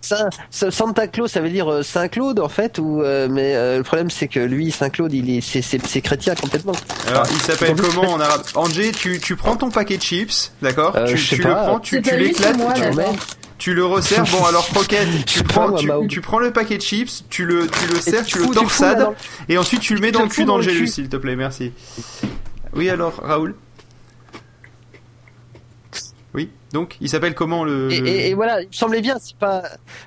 [0.00, 2.78] Saint, Saint- Santa Claus, ça veut dire euh, Saint Claude en fait.
[2.78, 5.84] Ou euh, mais euh, le problème c'est que lui, Saint Claude, il est c'est c'est
[5.86, 6.72] c'est chrétien complètement.
[7.08, 8.42] Alors, il s'appelle comment en arabe?
[8.54, 10.94] Angé, tu, tu prends ton paquet de chips, d'accord?
[10.96, 11.48] Euh, Tu, je sais tu pas.
[11.48, 12.56] le prends, tu, C'est tu l'éclates,
[13.58, 14.24] tu, le resserres.
[14.30, 17.88] Bon, alors croquette, tu prends, tu, tu prends le paquet de chips, tu le, tu
[17.92, 19.08] le serres, tu tu le torsades,
[19.48, 21.72] et ensuite tu le mets dans le cul d'Angélus, s'il te plaît, merci.
[22.74, 23.54] Oui, alors, Raoul?
[26.34, 27.90] Oui, donc, il s'appelle comment le...
[27.90, 29.16] Et, le- et, et voilà, il me semblait bien.
[29.20, 29.62] C'est pas.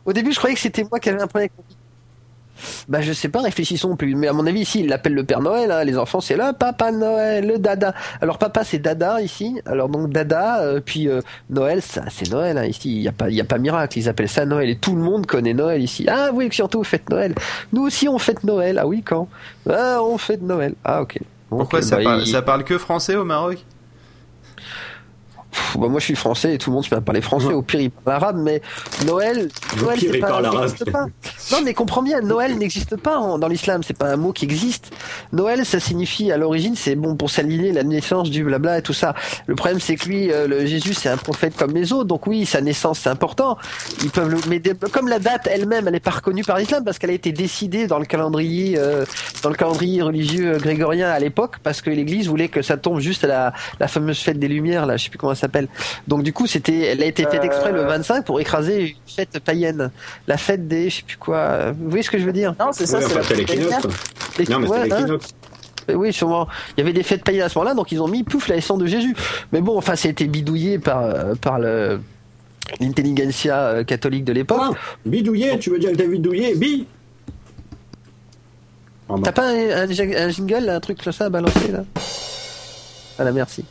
[0.05, 1.75] Au début, je croyais que c'était moi qui avais un problème avec.
[2.87, 4.13] Bah je sais pas, réfléchissons plus.
[4.13, 5.71] Mais à mon avis ici, il l'appelle le Père Noël.
[5.71, 5.83] hein.
[5.83, 7.95] Les enfants, c'est là, Papa Noël, le Dada.
[8.21, 9.59] Alors papa, c'est Dada ici.
[9.65, 12.65] Alors donc Dada, euh, puis euh, Noël, ça c'est Noël hein.
[12.65, 12.95] ici.
[12.97, 13.97] Il y a pas, il y a pas miracle.
[13.97, 16.05] Ils appellent ça Noël et tout le monde connaît Noël ici.
[16.07, 17.33] Ah oui, surtout faites Noël.
[17.73, 18.77] Nous aussi on fête Noël.
[18.77, 19.27] Ah oui quand?
[19.67, 20.75] Ah on fête Noël.
[20.83, 21.17] Ah ok.
[21.49, 23.57] Pourquoi ça, bah, parle, il- ça parle que français au Maroc?
[25.51, 27.47] Pff, bah, moi je suis français et tout le monde se met à parler français.
[27.53, 28.61] Au pire il parle arabe, mais
[29.05, 29.49] Noël,
[29.81, 31.05] Noël c'est pas.
[31.51, 33.81] Non mais comprends bien, Noël n'existe pas en- dans l'islam.
[33.83, 34.91] C'est pas un mot qui existe.
[35.33, 38.93] Noël ça signifie à l'origine c'est bon pour s'aligner la naissance du blabla et tout
[38.93, 39.13] ça.
[39.47, 42.27] Le problème c'est que lui, euh, le Jésus c'est un prophète comme les autres, donc
[42.27, 43.57] oui sa naissance c'est important.
[44.03, 46.83] Ils peuvent le, mais des- comme la date elle-même elle est pas reconnue par l'islam
[46.83, 49.05] parce qu'elle a été décidée dans le calendrier euh,
[49.43, 53.23] dans le calendrier religieux grégorien à l'époque parce que l'Église voulait que ça tombe juste
[53.23, 55.67] à la, la fameuse fête des Lumières là, je sais plus comment s'appelle.
[56.07, 57.87] Donc du coup, c'était, elle a été faite exprès le Euh.
[57.87, 59.91] 25 pour écraser une fête païenne,
[60.27, 61.71] la fête des, je sais plus quoi.
[61.71, 62.55] Vous voyez ce que je veux dire?
[62.59, 63.35] Non, c'est ça, Ouais, c'est enfin,
[64.49, 64.97] Non, mais ouais, c'est hein.
[64.99, 65.27] l'équinoxe.
[65.89, 66.47] Euh, Oui, sûrement.
[66.77, 68.55] Il y avait des fêtes païennes à ce moment-là, donc ils ont mis pouf la
[68.55, 69.15] naissance de Jésus.
[69.51, 71.99] Mais bon, enfin, ça a été bidouillé par euh, par le
[72.79, 74.61] l'intelligentsia euh, catholique de l'époque.
[74.61, 74.69] Ah,
[75.05, 76.55] bidouillé, tu veux dire que t'as bidouillé?
[76.55, 76.85] Bi.
[79.23, 81.83] T'as pas un, un- un jingle, un truc comme ça à balancer là?
[83.17, 83.65] Voilà, merci.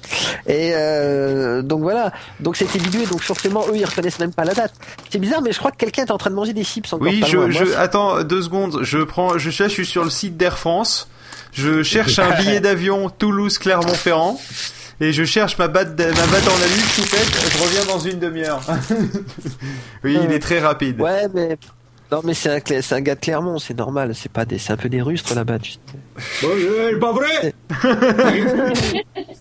[0.46, 4.54] Et euh, donc voilà, donc c'était bidoué, donc forcément eux ils reconnaissent même pas la
[4.54, 4.72] date.
[5.10, 7.06] C'est bizarre, mais je crois que quelqu'un est en train de manger des chips encore
[7.06, 7.50] Oui, pas je, loin.
[7.50, 8.80] Je, attends deux secondes.
[8.82, 11.08] Je prends, je, là, je suis sur le site d'Air France.
[11.52, 14.40] Je cherche un billet d'avion Toulouse-Clermont-Ferrand.
[15.02, 18.18] Et je cherche ma batte, ma batte en alu, tout fait, je reviens dans une
[18.18, 18.60] demi-heure.
[20.04, 21.00] oui, il est très rapide.
[21.00, 21.56] Ouais, mais
[22.12, 24.14] non, mais c'est un, c'est un gars de Clermont, c'est normal.
[24.14, 25.58] C'est pas des, c'est un peu des rustres là-bas.
[25.58, 25.78] Tu sais.
[26.42, 27.54] Bon, je- pas vrai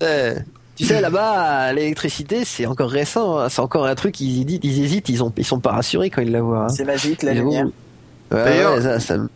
[0.04, 0.36] Euh,
[0.76, 3.40] tu sais, là-bas, l'électricité, c'est encore récent.
[3.40, 3.50] hein.
[3.50, 4.20] C'est encore un truc.
[4.22, 5.10] Ils, hésitent, ils hésitent.
[5.10, 6.66] Ils ont, ils sont pas rassurés quand ils la voient.
[6.66, 6.70] hein.
[6.70, 7.66] C'est magique la bon, lumière.
[7.66, 7.72] ouais,
[8.44, 9.30] D'ailleurs- ouais, ça- ça me-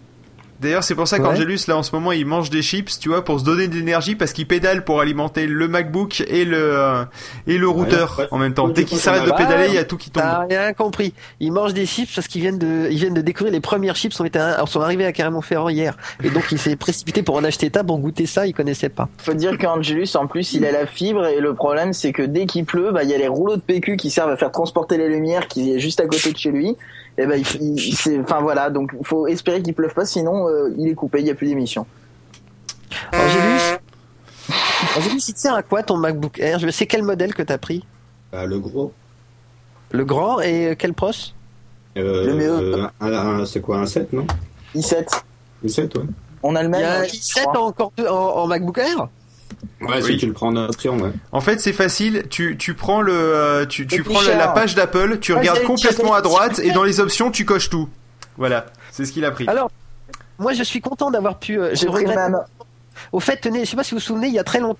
[0.63, 1.23] D'ailleurs, c'est pour ça Ouais.
[1.23, 3.75] qu'Angelus, là, en ce moment, il mange des chips, tu vois, pour se donner de
[3.75, 7.03] l'énergie, parce qu'il pédale pour alimenter le MacBook et le, euh,
[7.45, 8.27] et le routeur ouais.
[8.31, 8.67] en même temps.
[8.67, 10.23] Dès qu'il s'arrête de pédaler, il y a tout qui tombe.
[10.23, 11.13] T'as rien compris.
[11.39, 14.13] Ils mangent des chips parce qu'ils viennent de, ils viennent de découvrir les premières chips
[14.15, 15.97] sont, été, sont arrivées à Clermont-Ferrand hier.
[16.23, 18.47] Et donc il s'est précipité pour en acheter tas pour goûter ça?
[18.47, 19.09] Il connaissait pas.
[19.17, 22.45] Faut dire qu'Angelus, en plus, il a la fibre et le problème, c'est que dès
[22.45, 24.97] qu'il pleut, bah, il y a les rouleaux de PQ qui servent à faire transporter
[24.97, 26.75] les lumières qui est juste à côté de chez lui.
[27.17, 30.47] Et ben, il, il- c'est, enfin voilà, donc il faut espérer qu'il pleuve pas, sinon
[30.49, 31.85] euh, il est coupé, il y a plus d'émission.
[33.11, 33.79] Angélus,
[34.97, 36.59] Angélus, il te sert à quoi ton MacBook Air?
[36.59, 37.85] Je sais quel modèle que t'as pris.
[38.31, 38.91] Bah, Le gros.
[39.91, 41.11] Le grand et euh, quel pros?
[41.97, 42.89] Euh, Le mieux.
[43.03, 44.25] euh, c'est quoi, un 7, non?
[44.75, 45.05] I7,
[45.63, 46.03] Un 7, ouais.
[46.41, 46.81] on a le Il même.
[46.81, 47.61] y a un hein, i7 je crois.
[47.61, 49.07] encore en MacBook Air?
[49.81, 50.03] Ouais, Oui.
[50.03, 51.11] si tu le prends en option, ouais.
[51.31, 52.23] En fait, c'est facile.
[52.29, 56.13] Tu, tu prends le, euh, tu, tu prends la, page d'Apple, tu Ouais, regardes complètement
[56.13, 57.89] à droite, et dans les options, tu coches tout.
[58.37, 58.65] Voilà.
[58.91, 59.47] C'est ce qu'il a pris.
[59.47, 59.69] Alors,
[60.39, 61.59] moi je suis content d'avoir pu.
[61.59, 62.17] euh, je regrette.
[63.11, 64.77] Au fait, tenez, je sais pas si vous vous souvenez, il y a très longtemps,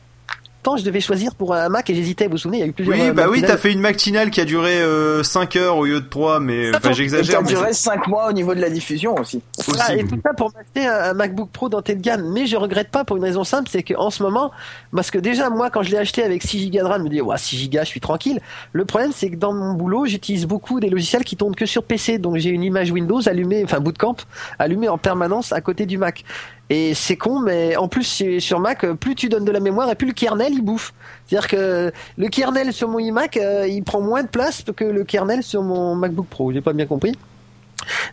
[0.78, 2.26] je devais choisir pour un Mac et j'hésitais.
[2.26, 2.96] Vous vous souvenez, il y a eu plusieurs.
[2.98, 5.86] Oui, euh, bah oui, t'as fait une matinale qui a duré euh, 5 heures au
[5.86, 7.42] lieu de 3, mais enfin, Et ça j'exagère.
[7.42, 9.42] mais durait 5 mois au niveau de la diffusion aussi.
[9.68, 12.32] Voilà, et tout ça pour m'acheter un, un MacBook Pro d'entrée de gamme.
[12.34, 14.52] Mais je regrette pas pour une raison simple, c'est qu'en ce moment,
[14.94, 17.10] parce que déjà moi quand je l'ai acheté avec 6 Go de RAM, je me
[17.10, 18.40] dis ouais 6 Go, je suis tranquille.
[18.72, 21.84] Le problème c'est que dans mon boulot, j'utilise beaucoup des logiciels qui tournent que sur
[21.84, 24.18] PC, donc j'ai une image Windows allumée, enfin Bootcamp,
[24.60, 26.24] allumée en permanence à côté du Mac.
[26.70, 29.96] Et c'est con, mais en plus sur Mac, plus tu donnes de la mémoire et
[29.96, 30.94] plus le kernel il bouffe.
[31.26, 35.04] C'est-à-dire que le kernel sur mon iMac, euh, il prend moins de place que le
[35.04, 36.52] kernel sur mon MacBook Pro.
[36.52, 37.14] J'ai pas bien compris.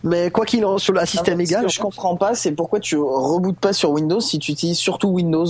[0.05, 2.53] Mais quoi qu'il en sur le système Ah, ce égal, que je comprends pas, c'est
[2.53, 5.47] pourquoi tu rebootes pas sur Windows si tu utilises surtout Windows.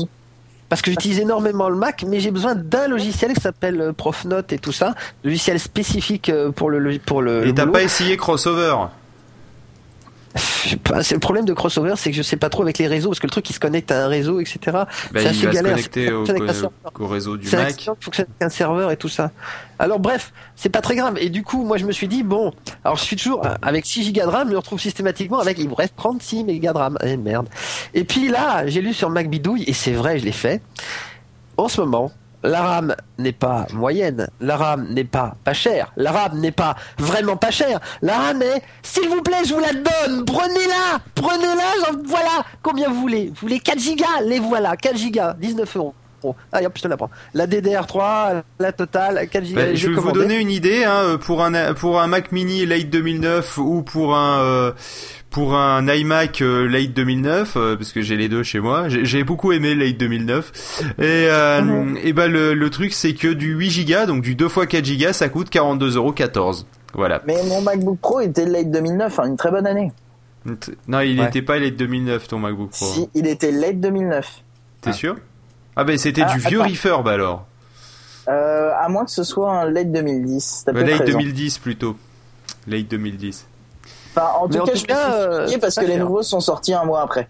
[0.69, 4.53] Parce que j'utilise énormément le Mac, mais j'ai besoin d'un logiciel qui s'appelle euh, ProfNote
[4.53, 7.45] et tout ça, logiciel spécifique euh, pour le pour le.
[7.47, 8.77] Et t'as pas essayé Crossover?
[10.37, 13.19] C'est le problème de crossover, c'est que je sais pas trop avec les réseaux, parce
[13.19, 14.59] que le truc il se connecte à un réseau, etc.
[14.73, 15.73] bah, C'est Il assez va se galère.
[15.73, 17.69] connecter au, un au- réseau du Mac.
[17.71, 19.33] accident qui fonctionne avec un serveur et tout ça.
[19.79, 21.17] Alors bref, c'est pas très grave.
[21.19, 22.53] Et du coup, moi je me suis dit bon,
[22.85, 25.59] alors je suis toujours euh, avec 6 Go de RAM, je me retrouve systématiquement avec
[25.59, 26.99] il me reste 36 mégas de RAM.
[27.03, 27.49] Eh merde.
[27.95, 30.61] Et puis là, j'ai lu sur Mac Bidouille et c'est vrai, je l'ai fait.
[31.57, 36.13] En ce moment, la RAM n'est pas moyenne, la RAM n'est pas pas chère, la
[36.13, 37.81] RAM n'est pas vraiment pas chère.
[38.03, 43.01] La RAM est, s'il vous plaît, je vous la donne, prenez-la, prenez-la, voilà, combien vous
[43.01, 43.29] voulez?
[43.29, 44.21] Vous voulez 4 gigas?
[44.25, 45.95] Les voilà, 4 gigas, 19 euros.
[46.23, 47.11] Bon, allez hop, je te la prends.
[47.33, 49.63] La DDR3, la totale, 4 gigas.
[49.63, 52.67] Bah, je vais vous donner une idée hein, euh, pour un pour un Mac Mini
[52.67, 54.73] late 2009 ou pour un euh,
[55.31, 58.89] pour un iMac euh, late 2009 euh, parce que j'ai les deux chez moi.
[58.89, 63.53] J'ai beaucoup aimé late 2009 et euh, et bah le, le truc c'est que du
[63.55, 66.65] 8 Go donc du 2 x 4 Go ça coûte 42,14€.
[66.95, 67.23] Voilà.
[67.27, 69.93] Mais mon MacBook Pro était late 2009, hein, une très bonne année.
[70.89, 71.27] Non, il Ouais.
[71.27, 72.87] était pas late 2009 ton MacBook Pro.
[72.87, 74.43] Si, il était late 2009.
[74.81, 75.17] T'es sûr?
[75.77, 76.71] Ah ben c'était Ah, du vieux attends.
[76.71, 77.47] refurb alors.
[78.29, 80.63] Euh, à moins que ce soit un late 2010.
[80.67, 81.19] T'as Bah, peut-être late raison.
[81.19, 81.97] 2010 plutôt.
[82.67, 83.47] Late 2010.
[84.15, 85.97] Enfin, en Mais tout en cas, tout je me cas, suis euh, parce que les
[85.99, 87.29] nouveaux sont sortis un mois après.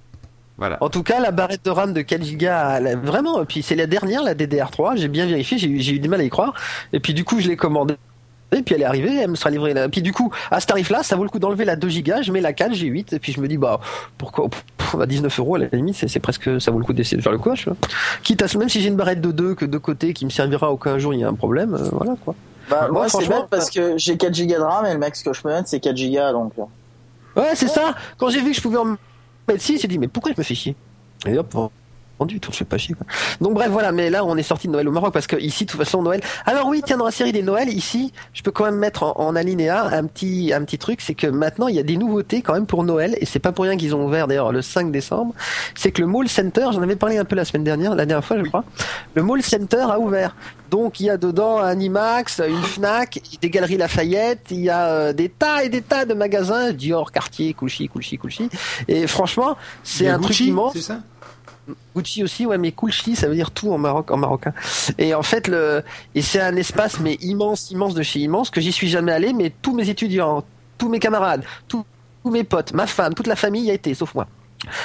[0.58, 0.76] Voilà.
[0.82, 3.86] En tout cas, la barrette de RAM de 4 Go, vraiment, et puis c'est la
[3.86, 6.52] dernière, la DDR3, j'ai bien vérifié, j'ai eu, j'ai eu du mal à y croire.
[6.92, 7.94] Et puis du coup, je l'ai commandée.
[8.52, 9.88] Et puis elle est arrivée, elle me sera livrée là.
[9.88, 12.32] Puis du coup, à ce tarif-là, ça vaut le coup d'enlever la 2 Go, je
[12.32, 13.80] mets la 4, j'ai 8, et puis je me dis, bah,
[14.18, 14.48] pourquoi,
[15.00, 17.22] à 19 euros, à la limite, c'est, c'est presque, ça vaut le coup d'essayer de
[17.22, 17.68] faire le coche.
[17.68, 17.76] hein.
[18.22, 20.30] Quitte à, ce- même si j'ai une barrette de 2 que de côté qui me
[20.30, 22.34] servira aucun jour, il y a un problème, euh, voilà quoi.
[22.70, 25.22] Bah, moi, c'est franchement, bête parce que j'ai 4 Go de RAM et le max
[25.22, 26.52] que je peux mettre, c'est 4 Go, donc.
[26.58, 27.40] euh.
[27.40, 27.94] Ouais, c'est ça.
[28.16, 28.96] Quand j'ai vu que je pouvais en
[29.48, 30.76] mettre 6, j'ai dit, mais pourquoi je me fais chier?
[31.26, 31.54] Et hop,
[32.20, 32.94] rendu, tout, je fais pas chier.
[32.94, 33.06] Quoi.
[33.40, 35.64] Donc bref, voilà, mais là on est sorti de Noël au Maroc parce que ici,
[35.64, 36.20] de toute façon, Noël.
[36.46, 39.14] Alors oui, tiens, dans la série des Noëls, ici, je peux quand même mettre en,
[39.16, 42.42] en alinéa un petit, un petit truc, c'est que maintenant il y a des nouveautés
[42.42, 44.92] quand même pour Noël, et c'est pas pour rien qu'ils ont ouvert d'ailleurs le 5
[44.92, 45.34] décembre.
[45.74, 48.24] C'est que le Mall Center, j'en avais parlé un peu la semaine dernière, la dernière
[48.24, 48.64] fois, je crois.
[49.14, 50.34] Le Mall Center a ouvert.
[50.70, 54.86] Donc il y a dedans un IMAX, une Fnac, des galeries Lafayette, il y a
[54.86, 58.48] euh, des tas et des tas de magasins, Dior, Cartier, Coolchi, Coolchi, Coolchi.
[58.86, 60.74] Et franchement, c'est un truc immense.
[60.74, 61.00] C'est ça?
[61.94, 64.52] Gucci aussi, ouais, mais Coolchi, ça veut dire tout en Maroc, en marocain.
[64.98, 65.82] Et en fait, le,
[66.14, 69.32] et c'est un espace, mais immense, immense de chez immense, que j'y suis jamais allé,
[69.32, 70.44] mais tous mes étudiants,
[70.78, 71.84] tous mes camarades, tous,
[72.24, 74.26] mes potes, ma femme, toute la famille y a été, sauf moi.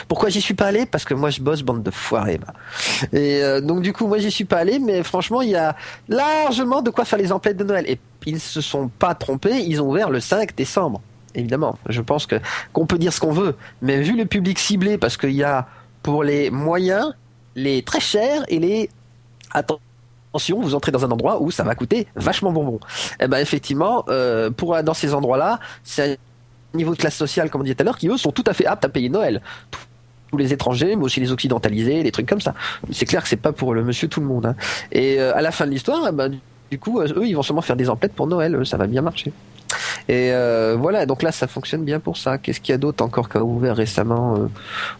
[0.07, 0.85] Pourquoi j'y suis pas allé?
[0.85, 2.39] Parce que moi je bosse bande de foirés.
[3.11, 5.75] Et euh, donc du coup moi j'y suis pas allé, mais franchement il y a
[6.07, 7.83] largement de quoi faire les emplettes de Noël.
[7.89, 11.01] Et ils se sont pas trompés, ils ont ouvert le 5 décembre.
[11.35, 12.37] Évidemment, je pense que
[12.71, 15.67] qu'on peut dire ce qu'on veut, mais vu le public ciblé, parce qu'il y a
[16.05, 17.15] pour les moyens,
[17.55, 18.91] les très chers et les
[19.51, 22.79] attention, vous entrez dans un endroit où ça va coûter vachement bonbon.
[23.19, 26.19] Et ben effectivement, euh, pour dans ces endroits-là, c'est
[26.75, 28.43] un niveau de classe sociale, comme on disait tout à l'heure, qui eux sont tout
[28.45, 29.41] à fait aptes à payer Noël.
[30.29, 32.53] Tous les étrangers, mais aussi les occidentalisés, les trucs comme ça.
[32.91, 34.45] C'est clair que c'est pas pour le monsieur tout le monde.
[34.45, 34.55] Hein.
[34.91, 36.37] Et euh, à la fin de l'histoire, eh ben,
[36.69, 38.63] du coup, euh, eux, ils vont sûrement faire des emplettes pour Noël.
[38.63, 39.33] Ça va bien marcher.
[40.07, 42.37] Et euh, voilà, donc là, ça fonctionne bien pour ça.
[42.37, 44.47] Qu'est-ce qu'il y a d'autre encore qui a ouvert récemment euh?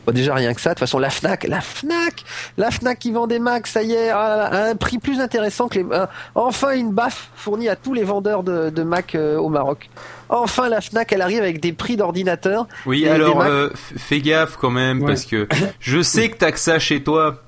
[0.06, 0.72] Bon, Déjà rien que ça.
[0.72, 2.24] De toute façon, la Fnac, la Fnac,
[2.58, 5.68] la Fnac qui vend des Macs, ça y est, ah, à un prix plus intéressant
[5.68, 5.86] que les.
[6.34, 9.90] enfin, une baffe fournie à tous les vendeurs de, de Mac euh, au Maroc.
[10.30, 12.68] Enfin, la Fnac, elle arrive avec des prix d'ordinateurs.
[12.88, 15.08] Oui, alors euh, fais gaffe quand même Ouais.
[15.08, 15.48] parce que
[15.80, 17.44] je sais que t'as que ça chez toi,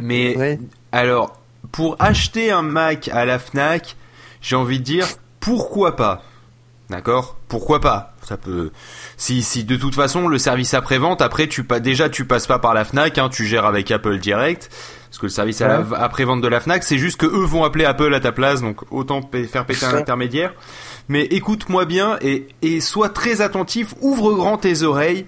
[0.00, 0.60] mais Ouais.
[0.92, 1.32] alors
[1.72, 3.96] pour acheter un Mac à la Fnac,
[4.40, 5.06] j'ai envie de dire
[5.40, 6.22] pourquoi pas.
[6.90, 8.70] D'accord Pourquoi pas Ça peut.
[9.18, 12.46] Si, si de toute façon le service après vente, après tu pas déjà tu passes
[12.46, 14.70] pas par la Fnac, hein, tu gères avec Apple direct.
[15.08, 17.84] Parce que le service après vente de la Fnac, c'est juste que eux vont appeler
[17.84, 19.20] Apple à ta place, donc autant
[19.50, 20.54] faire péter un intermédiaire.
[21.08, 25.26] Mais écoute-moi bien et, et sois très attentif, ouvre grand tes oreilles.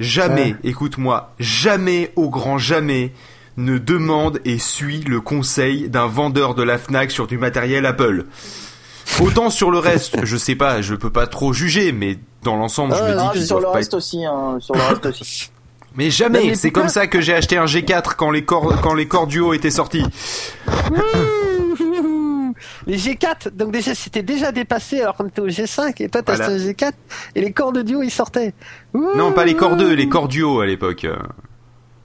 [0.00, 3.12] Jamais, écoute-moi, jamais au grand jamais
[3.56, 8.24] ne demande et suis le conseil d'un vendeur de la Fnac sur du matériel Apple.
[9.20, 12.94] Autant sur le reste, je sais pas, je peux pas trop juger, mais dans l'ensemble,
[12.96, 15.50] je me dis qu'ils sur le pas être- aussi, hein, sur le reste aussi.
[15.96, 18.94] Mais jamais, mais c'est comme ça que j'ai acheté un G4 quand les corps quand
[18.94, 20.04] les corps duo étaient sortis.
[22.86, 26.36] Les G4, donc déjà c'était déjà dépassé alors qu'on était au G5 et toi t'as
[26.36, 26.52] Voilà.
[26.54, 26.92] acheté un G4
[27.34, 28.54] et les corps de duo ils sortaient.
[28.94, 31.06] Non, pas les corps 2, les corps duo à l'époque.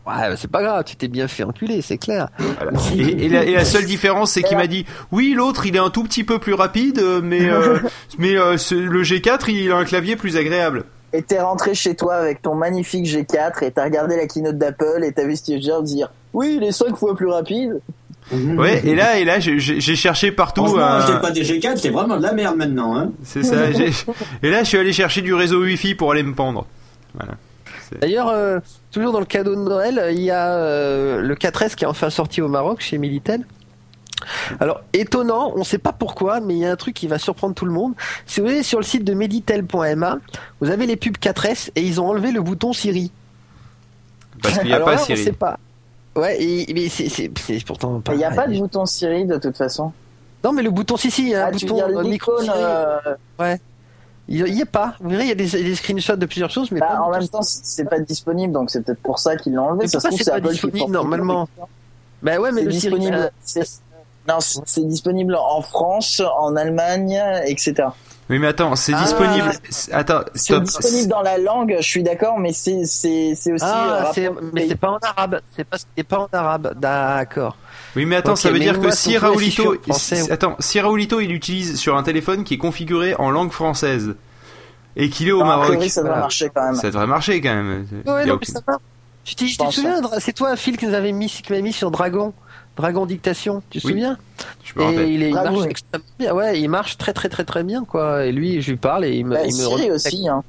[0.05, 2.27] Ouais, bah, c'est pas grave, tu t'es bien fait enculer, c'est clair.
[2.37, 2.71] voilà.
[2.97, 5.79] Et, et la, et la seule différence, c'est qu'il m'a dit, oui, l'autre, il est
[5.79, 7.79] un tout petit peu plus rapide, euh, mais euh,
[8.17, 10.83] mais euh, ce- le G4, il a un clavier plus agréable.
[11.13, 15.03] Et t'es rentré chez toi avec ton magnifique G4 et t'as regardé la keynote d'Apple
[15.03, 17.79] et t'as vu Steve Jobs dire oui, il est 5 fois plus rapide.
[18.31, 19.59] Ouais, et là, et là, j'ai-
[19.95, 20.65] cherché partout.
[20.65, 22.97] Franchement, acheter pas des G4, c'est vraiment de la merde maintenant.
[22.97, 23.11] Hein.
[23.23, 23.55] C'est ça.
[24.43, 26.65] Et là, je suis allé chercher du réseau Wi-Fi pour aller me pendre.
[27.13, 27.33] Voilà.
[28.01, 28.59] D'ailleurs, euh,
[28.91, 32.09] toujours dans le cadeau de Noël, il y a euh, le 4S qui est enfin
[32.09, 33.45] sorti au Maroc chez Militel.
[34.61, 37.53] Alors étonnant, on sait pas pourquoi, mais il y a un truc qui va surprendre
[37.55, 37.93] tout le monde.
[38.25, 40.19] Si vous allez sur le site de meditel.ma,
[40.61, 43.11] vous avez les pubs 4S et ils ont enlevé le bouton Siri.
[44.41, 45.23] Parce qu'il n'y a Alors pas là, on Siri.
[45.23, 45.59] sait pas.
[46.15, 48.13] Ouais, et- mais c'est c'est- c'est pourtant pas.
[48.13, 49.91] Il n'y a pas de bouton Siri de toute façon.
[50.43, 52.51] Non, mais le bouton si si, il y a un Ah, bouton euh, micro Siri.
[52.55, 52.97] euh,
[53.41, 53.57] y-
[54.27, 54.95] il y est pas.
[54.99, 57.11] Vous verrez, il y a des, des screenshots de plusieurs choses, mais bah, pas en
[57.11, 59.79] même temps, c'est pas disponible, donc c'est peut-être pour ça qu'ils l'ont enlevé.
[59.83, 61.47] Mais Ça se trouve, c'est pas Apple disponible normalement?
[62.21, 62.97] Bah ouais, mais le Siri.
[62.99, 63.31] disponible.
[63.57, 63.63] euh,
[64.27, 67.89] Non, c'est disponible en France, en Allemagne, etc.
[68.29, 69.01] Oui, mais attends, c'est Ah.
[69.03, 69.51] disponible.
[69.69, 73.65] c'est- Attends, C'est disponible dans la langue, je suis d'accord, mais c'est c'est c'est aussi.
[73.67, 75.41] Ah, euh, mais c'est pas en arabe.
[75.55, 76.73] C'est pas, c'est pas en arabe.
[76.79, 77.57] D'accord.
[77.95, 81.77] Oui, mais attends, ça veut dire que si Raoulito, français attends, si Raoulito, il utilise
[81.77, 84.15] sur un téléphone qui est configuré en langue française
[84.95, 86.17] et qu'il est au Non, a Maroc, priori, ça Voilà.
[86.19, 86.75] marcher quand même.
[86.75, 87.85] ça devrait marcher quand même.
[88.05, 88.77] Ouais, non, aucune- mais ça va.
[89.25, 92.33] Tu, te souviens C'est toi, Phil, qui nous avait mis, qui m'avait mis sur Dragon?
[92.75, 93.61] Dragon Dictation.
[93.69, 94.17] Tu te Oui, souviens
[94.63, 95.09] Je me Et rappelle.
[95.09, 95.65] il, est, il marche oui.
[95.69, 96.33] extrêmement bien.
[96.33, 98.25] Ouais, il marche très très très très bien quoi.
[98.25, 99.35] Et lui, je lui parle et il me.
[99.35, 100.43] Bah, il me aussi, hein.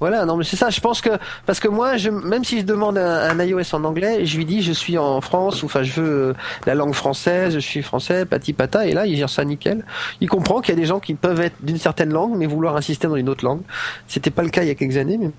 [0.00, 0.70] Voilà, non mais c'est ça.
[0.70, 1.10] Je pense que
[1.44, 4.44] parce que moi, je, même si je demande un, un iOS en anglais, je lui
[4.44, 6.34] dis je suis en France ou enfin je veux euh,
[6.66, 9.84] la langue française, je suis français, pati pata, et là il gère ça nickel.
[10.20, 12.76] Il comprend qu'il y a des gens qui peuvent être d'une certaine langue mais vouloir
[12.76, 13.62] insister dans une autre langue.
[14.06, 15.30] C'était pas le cas il y a quelques années, mais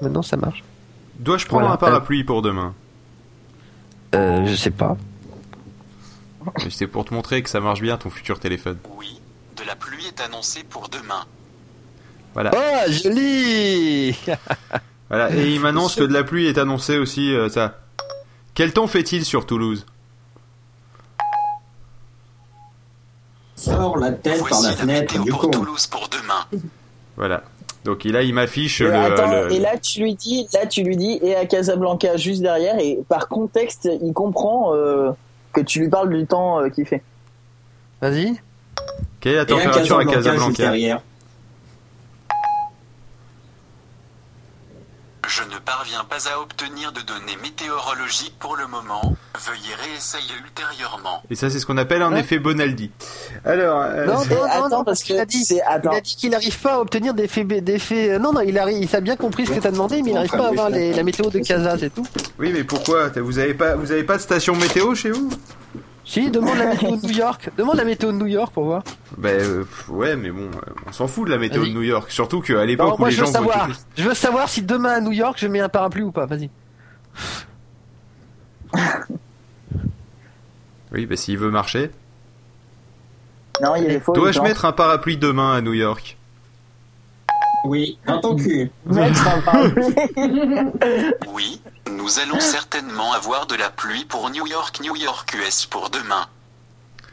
[0.00, 0.64] maintenant ça marche.
[1.18, 1.74] Dois-je prendre Voilà.
[1.74, 2.72] un parapluie pour demain?
[4.14, 4.96] Euh, je sais pas.
[6.70, 8.78] C'est pour te montrer que ça marche bien ton futur téléphone.
[8.96, 9.20] Oui,
[9.56, 11.24] de la pluie est annoncée pour demain.
[12.34, 12.50] Voilà.
[12.54, 14.16] Oh joli
[15.08, 15.34] Voilà.
[15.34, 17.34] Et il m'annonce que de la pluie est annoncée aussi.
[17.34, 17.78] euh, ça.
[18.54, 19.86] Quel temps fait-il sur Toulouse?
[23.56, 25.50] Sors la tête par Voici la la fenêtre du pour.
[25.50, 26.62] Toulouse pour demain.
[27.16, 27.42] Voilà.
[27.84, 31.18] Donc là, il m'affiche le, le- et là tu lui dis, là tu lui dis,
[31.22, 35.10] et à Casablanca juste derrière, et par contexte, il comprend euh,
[35.62, 37.02] que tu lui parles du temps euh, qu'il fait.
[38.00, 38.40] Vas-y.
[39.20, 40.74] Quelle est la température à Casablanca,
[45.68, 49.14] parviens pas à obtenir de données météorologiques pour le moment.
[49.46, 51.22] Veuillez réessayer ultérieurement.
[51.30, 52.20] Et ça, c'est ce qu'on appelle un Ouais.
[52.20, 52.90] effet Bonaldi.
[53.44, 55.90] Alors, euh, Non, non, non, attends, non, parce que il a dit, c'est, il attends,
[55.90, 57.12] a dit qu'il n'arrive pas à obtenir
[57.78, 57.92] faits.
[58.10, 60.14] euh, Non, non, il arrive, il a bien compris ce que t'as demandé, mais il
[60.14, 62.06] n'arrive pas à avoir les- la météo de Casa, c'est tout.
[62.38, 63.08] oui, mais pourquoi?
[63.16, 65.28] Vous avez pas, vous avez pas de station météo chez vous?
[66.10, 67.50] Si, demande la météo de New York.
[67.58, 68.82] Demande la météo de New York pour voir.
[69.18, 71.68] Ben euh, ouais, mais bon, euh, on s'en fout de la météo de.
[71.70, 72.10] New York.
[72.10, 73.66] Surtout qu'à l'époque où moi les je veux gens savoir.
[73.68, 76.24] votaient- Je veux savoir si demain à New York je mets un parapluie ou pas.
[76.26, 76.48] Vas-y.
[80.92, 81.90] Oui, ben s'il veut marcher.
[83.62, 84.14] non, il est faux.
[84.14, 84.48] il Dois-je plante.
[84.48, 86.17] mettre un parapluie demain à New York?
[87.64, 88.70] Oui, dans ton cul.
[91.32, 95.90] Oui, nous allons certainement avoir de la pluie pour New York, New York, US pour
[95.90, 96.26] demain.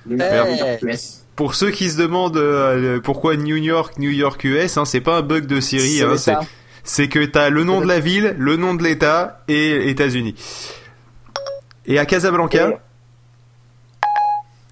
[0.09, 0.95] Eh.
[1.35, 5.17] Pour ceux qui se demandent euh, pourquoi New York, New York, US, hein, c'est pas
[5.17, 6.39] un bug de Siri, C'est hein, c'est ça.
[6.83, 10.35] c'est que t'as le nom de la ville, le nom de l'État et États-Unis.
[11.87, 12.77] Et à Casablanca, Et-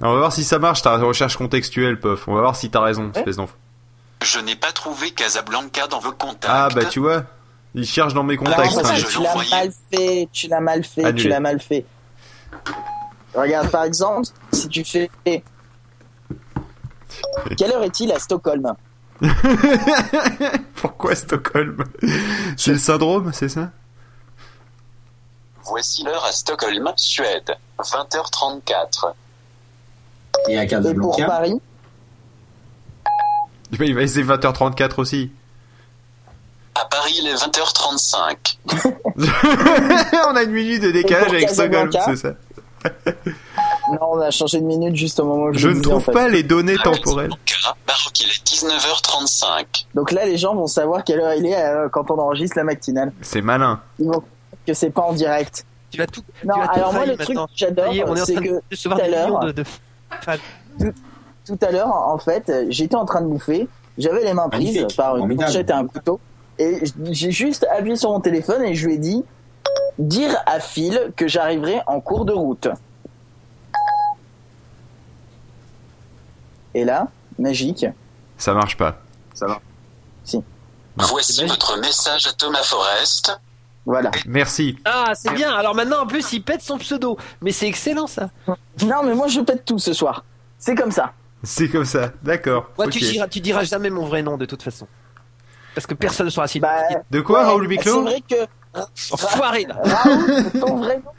[0.02, 2.28] on va voir si ça marche ta recherche contextuelle, Puff.
[2.28, 3.56] On va voir si t'as raison, espèce d'enfant.
[4.24, 6.46] Je n'ai pas trouvé Casablanca dans vos contacts.
[6.48, 7.24] Ah bah tu vois,
[7.76, 8.78] il cherche dans mes Non, contacts.
[8.78, 8.94] hein.
[9.12, 11.22] tu l'as mal fait, tu l'as mal fait, Annulé.
[11.24, 11.86] tu l'as mal fait.
[13.34, 15.10] Regarde, par exemple, si tu fais.
[17.58, 18.74] Quelle heure est-il à Stockholm
[20.76, 21.84] Pourquoi Stockholm
[22.58, 23.70] C'est le syndrome, c'est ça
[25.66, 27.56] Voici l'heure à Stockholm, Suède.
[27.80, 29.14] 20h34.
[30.50, 31.26] Et à Et pour Casablanca.
[31.26, 31.60] Paris Bah,
[33.82, 35.32] Il va essayer 20h34 aussi.
[36.76, 38.58] À Paris, il est 20h35.
[40.28, 42.34] on a une minute de décalage avec Stockholm, c'est ça.
[43.92, 45.96] Non, on a changé de minute juste au moment où je, Je ne disais, trouve
[45.96, 46.12] en fait.
[46.12, 47.30] pas les données temporelles.
[47.88, 49.86] Baroque, il est 19h35.
[49.94, 52.64] Donc là, les gens vont savoir quelle heure il est euh, quand on enregistre la
[52.64, 53.14] matinale.
[53.22, 53.80] C'est malin.
[54.00, 54.24] Ils vont
[54.66, 55.66] que c'est pas en direct.
[55.92, 56.22] Tu vas tout.
[56.44, 57.94] Non, tu vas tout alors moi, failli le truc que j'adore,
[58.26, 60.34] c'est que tout à des millions l'heure, de, de fans.
[60.80, 60.94] tout
[61.62, 65.16] à l'heure, en fait, j'étais en train de bouffer, j'avais les mains prises Magnifique, par
[65.16, 65.50] une formidable.
[65.52, 66.20] fourchette et un couteau,
[66.60, 69.24] et j'ai juste appuyé sur mon téléphone et je lui ai dit
[69.98, 72.68] dire à Phil que j'arriverai en cours de route.
[76.74, 77.86] Et là, magique.
[78.38, 78.98] Ça marche pas.
[79.34, 79.60] Ça va.
[80.34, 83.40] Non, Voici votre message à Thomas Forrest.
[83.86, 84.12] Voilà.
[84.28, 84.78] Merci.
[84.86, 85.52] Ah, c'est bien.
[85.54, 87.18] Alors maintenant, en plus, il pète son pseudo.
[87.42, 88.30] Mais c'est excellent ça.
[88.84, 90.24] Non, mais moi je pète tout ce soir.
[90.60, 91.12] C'est comme ça.
[91.44, 92.12] C'est comme ça.
[92.24, 92.70] D'accord.
[92.78, 94.88] Moi, tu, diras, tu diras jamais mon vrai nom de toute façon.
[95.76, 96.60] Parce que personne ne saura si.
[96.60, 96.78] Bah,
[97.12, 98.36] De quoi, ouais, Raoul C'est Biclot vrai que
[99.12, 99.76] Enfoiré là.
[99.84, 101.12] Raoul, ton vrai nom.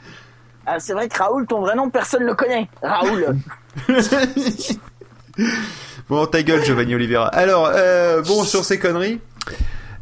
[0.65, 2.67] Ah, c'est vrai que Raoul, ton vrai nom, personne le connaît.
[2.81, 3.37] Raoul.
[6.07, 7.27] Bon, ta gueule, Giovanni Oliveira.
[7.27, 9.19] Alors, euh, bon, sur ces conneries,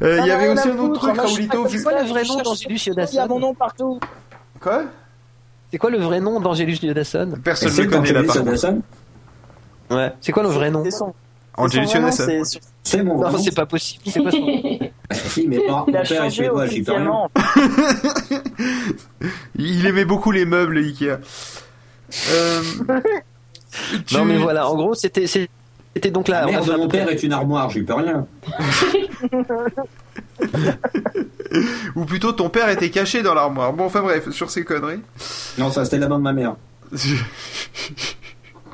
[0.02, 1.68] euh, il y Non, avait aussi un autre truc, Raoulito.
[1.70, 4.00] C'est quoi le vrai nom d'Angélus Il y a mon Yodasson nom partout.
[4.60, 4.84] Quoi?
[5.72, 8.68] C'est quoi le vrai nom d'Angélus Yodasson Personne ne C'est le connaît là, par contre.
[9.96, 10.12] Ouais.
[10.22, 10.84] C'est quoi le vrai nom.
[11.56, 14.04] Angélus c'est son vrai mon Non, c'est pas possible.
[14.08, 14.80] C'est quoi son nom
[15.12, 15.64] Si, mais pas.
[15.64, 17.12] Il a Mon père est changé suédois, j'y peux rien.
[17.12, 17.32] officiellement.
[19.56, 21.20] Il aimait beaucoup les meubles, Ikea.
[22.32, 22.62] Euh,
[24.08, 24.68] tu- Non mais voilà.
[24.68, 26.42] En gros, c'était c'était donc là.
[26.42, 28.26] La mère de mon père est une armoire, j'y peux rien.
[31.96, 33.74] Ou plutôt, ton père était caché dans l'armoire.
[33.74, 35.02] Bon, enfin bref, sur ces conneries.
[35.60, 36.56] Non, ça c'était la main de ma mère.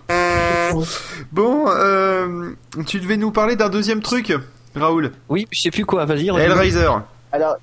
[1.32, 2.52] bon, euh,
[2.88, 4.34] tu devais nous parler d'un deuxième truc,
[4.76, 5.12] Raoul.
[5.30, 6.06] Oui, je sais plus quoi.
[6.06, 6.28] Vas-y.
[6.30, 6.88] Hellraiser.
[7.32, 7.58] Alors,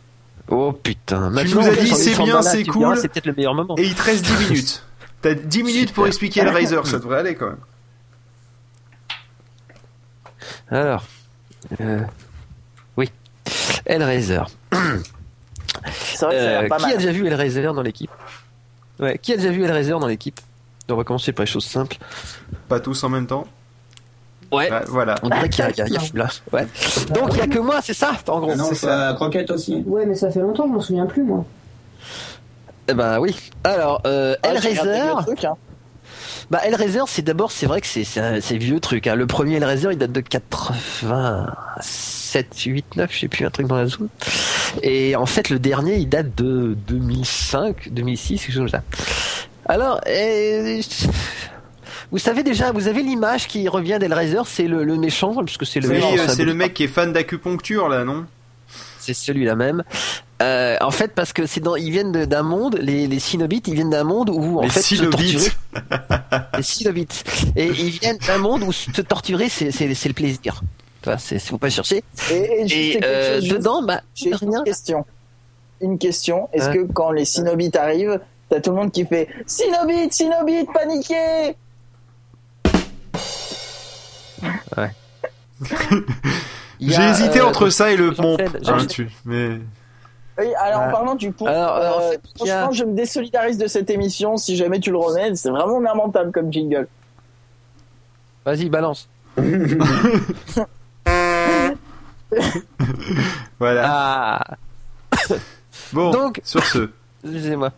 [0.48, 1.28] Oh putain.
[1.30, 2.96] nous Maintenant, as dit, c'est bien, c'est tu cool.
[2.96, 3.74] C'est peut-être le meilleur moment.
[3.78, 4.85] Et il te reste 10 minutes.
[5.22, 7.59] T'as 10 minutes pour expliquer Hellraiser, ça devrait aller quand même.
[10.70, 11.04] Alors,
[11.80, 12.00] euh,
[12.96, 13.11] oui,
[13.87, 14.40] Hellraiser.
[14.70, 16.32] c'est vrai que ça a
[16.64, 18.11] Euh, pas qui a déjà vu Hellraiser dans l'équipe?
[19.00, 20.40] Ouais, qui a déjà vu Hellraiser dans l'équipe?
[20.88, 21.96] On va commencer par les choses simples.
[22.68, 23.46] Pas tous en même temps.
[24.53, 24.70] Ouais.
[24.70, 25.16] Ouais, voilà.
[25.22, 26.29] On dirait qu'il y a, y a- il y a Fula.
[26.53, 26.66] Ouais.
[27.12, 28.51] Donc il y a que moi, c'est ça, en gros.
[28.53, 29.83] Ah non, c'est la croquette aussi.
[29.87, 31.44] Ouais, mais ça fait longtemps, je m'en souviens plus, moi.
[32.88, 33.34] Eh ben oui.
[33.64, 35.01] Alors, euh, Ah, Hellraiser.
[35.01, 35.24] hein.
[36.49, 39.09] Bah Hellraiser, c'est d'abord, c'est vrai que c'est c'est un- c'est vieux truc.
[39.09, 39.16] Hein.
[39.16, 43.74] Le premier Hellraiser, il date de 87, 8, 9, je sais plus, un truc dans
[43.76, 44.07] la zone.
[44.82, 48.82] Et en fait, le dernier, il date de 2005, 2006, quelque chose comme ça.
[49.68, 50.80] Alors, eh,
[52.12, 55.64] vous savez déjà, vous avez l'image qui revient d'Hellraiser, c'est le, le méchant, parce que
[55.64, 56.12] c'est le Oui, méchant.
[56.18, 58.26] euh, c'est le mec qui est fan d'acupuncture là, non?
[58.98, 59.84] C'est celui-là même.
[60.42, 63.74] Euh, en fait, parce que c'est dans, ils viennent d'un monde, les, les Cenobites, ils
[63.74, 65.32] viennent d'un monde où en Les fait se Cenobites.
[65.72, 67.24] torturer, les Cenobites,
[67.56, 70.60] et ils viennent d'un monde où se torturer, c'est c'est c'est le plaisir.
[71.02, 72.02] Tu vois, c'est faut pas chercher.
[72.32, 74.58] Et, et euh, chose, dedans, bah J'ai rien.
[74.58, 75.04] une question.
[75.80, 76.48] Une question.
[76.52, 76.76] Est-ce Ouais.
[76.78, 81.57] que quand les Cenobites arrivent, t'as tout le monde qui fait Cenobites, paniquez
[86.78, 88.36] Il y J'ai a, hésité euh, entre ça et le pont.
[88.38, 88.86] hein,
[89.24, 89.59] Mais
[90.38, 90.92] Oui, alors en Ouais.
[90.92, 94.57] parlant du pont, Alors, alors, euh, a- franchement, je me désolidarise de cette émission si
[94.57, 95.34] jamais tu le remets.
[95.36, 96.86] C'est vraiment lamentable comme jingle.
[98.44, 99.09] Vas-y, balance.
[103.59, 103.84] voilà.
[103.88, 104.57] Ah.
[105.92, 106.90] Bon, Donc- sur ce.
[107.27, 107.72] Excusez-moi.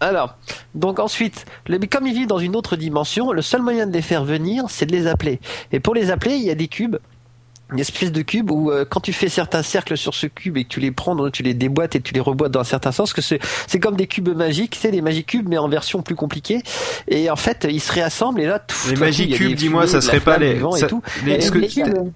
[0.00, 0.36] Alors,
[0.74, 4.02] donc ensuite, les- comme ils vivent dans une autre dimension, le seul moyen de les
[4.02, 5.40] faire venir, c'est de les appeler.
[5.72, 6.96] Et pour les appeler, il y a des cubes,
[7.72, 10.62] une espèce de cube où euh, quand tu fais certains cercles sur ce cube et
[10.62, 12.92] que tu les prends, donc tu les déboîtes et tu les reboîtes dans un certain
[12.92, 16.00] sens, que c'est c'est comme des cubes magiques, c'est des magic cubes mais en version
[16.00, 16.62] plus compliquée.
[17.08, 20.20] Et en fait, ils se réassemblent et là, tout Les Magic Cubes, dis-moi, ça serait
[20.20, 20.60] pas les.
[20.78, 20.86] ça-
[21.26, 22.12] les- Est-ce que, les cubes, que Non,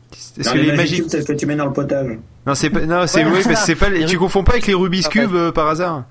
[0.55, 2.17] les les Magic Magic Cubes, c'est ce que tu mets dans le potage.
[2.47, 2.81] Non, c'est pas.
[2.87, 3.89] Non, c'est Ouais, oui, mais c'est pas.
[3.91, 5.25] les- Tu confonds pas avec les Rubik's Ah, ouais.
[5.25, 6.05] Cube euh, par hasard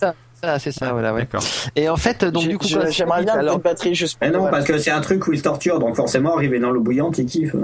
[0.00, 1.20] ça, ça, c'est ça, voilà, ouais.
[1.20, 1.42] D'accord.
[1.76, 4.40] Et en fait, donc du coup, J'aimerais bien alors, une batterie juste pour Eh non,
[4.40, 4.56] voilà.
[4.56, 7.18] parce que c'est un truc où ils se torturent, donc forcément, arriver dans l'eau bouillante,
[7.18, 7.56] ils kiffent.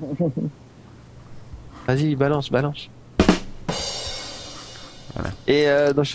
[1.86, 2.88] Vas-y, balance, balance.
[5.46, 6.06] Et euh, donc.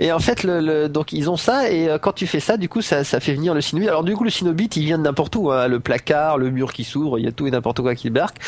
[0.00, 2.56] Et en fait, le, le- donc ils ont ça et euh, quand tu fais ça,
[2.56, 3.88] du coup, ça, ça fait venir le Cinobite.
[3.88, 5.52] Alors du coup, le Cinobite, il vient de n'importe où.
[5.52, 5.68] hein.
[5.68, 8.38] Le placard, le mur qui s'ouvre, il y a tout et n'importe quoi qui débarque.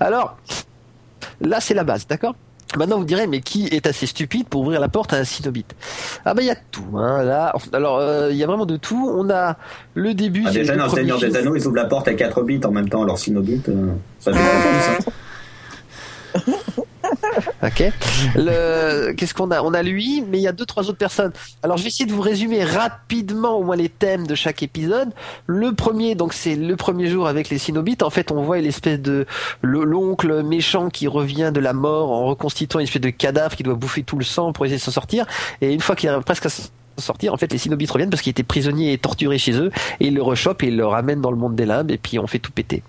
[0.00, 0.36] Alors
[1.42, 2.36] là, c'est la base, d'accord?
[2.76, 5.74] Maintenant, vous direz, mais qui est assez stupide pour ouvrir la porte à un Cinobite
[6.24, 6.96] Ah ben, il y a tout.
[6.96, 9.10] Hein, là, alors euh, il y a vraiment de tout.
[9.14, 9.56] On a
[9.94, 10.44] le début.
[10.46, 11.36] Ah, déjà, le dans Seigneur des.
[11.36, 14.32] Anneaux, ils ouvrent la porte à 4 bits en même temps, alors Cinobite, euh, ça
[14.34, 14.38] fait
[16.34, 16.82] plus, ça.
[17.62, 17.82] Ok.
[18.34, 19.12] Le...
[19.12, 19.62] Qu'est-ce qu'on a?
[19.62, 21.32] On a lui, mais il y a deux, trois autres personnes.
[21.62, 25.10] Alors, je vais essayer de vous résumer rapidement au moins les thèmes de chaque épisode.
[25.46, 28.02] Le premier, donc c'est le premier jour avec les Cenobites.
[28.02, 29.26] En fait, on voit l'espèce de
[29.62, 33.62] le- l'oncle méchant qui revient de la mort en reconstituant une espèce de cadavre qui
[33.62, 35.26] doit bouffer tout le sang pour essayer de s'en sortir.
[35.60, 36.50] Et une fois qu'il arrive presque à
[36.98, 39.70] sortir, en fait, les Cenobites reviennent parce qu'il était prisonnier et torturé chez eux,
[40.00, 42.18] et ils le rechopent et ils le ramènent dans le monde des limbes, et puis
[42.18, 42.82] on fait tout péter.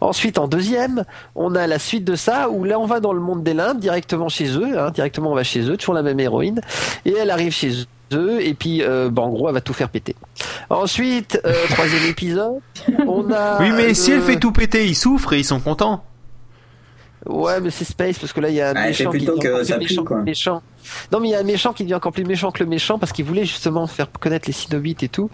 [0.00, 3.20] Ensuite, en deuxième, on a la suite de ça, où là, on va dans le
[3.20, 6.20] monde des limbes, directement chez eux, hein, directement on va chez eux, toujours la même
[6.20, 6.60] héroïne,
[7.04, 7.72] et elle arrive chez
[8.12, 10.14] eux, et puis, euh, bah, en gros, elle va tout faire péter.
[10.70, 12.60] Ensuite, euh, troisième épisode,
[13.06, 13.60] on a...
[13.60, 16.04] Oui, mais si le- elle fait tout péter, ils souffrent et ils sont contents.
[17.26, 19.38] Ouais, mais c'est Space, parce que là, il y a un Ouais, méchant qui devient
[19.40, 20.16] que encore ça plus méchant quoi.
[20.16, 20.62] que le méchant.
[21.12, 22.98] Non, mais il y a un méchant qui devient encore plus méchant que le méchant,
[22.98, 25.30] parce qu'il voulait justement faire connaître les Cenobites et tout.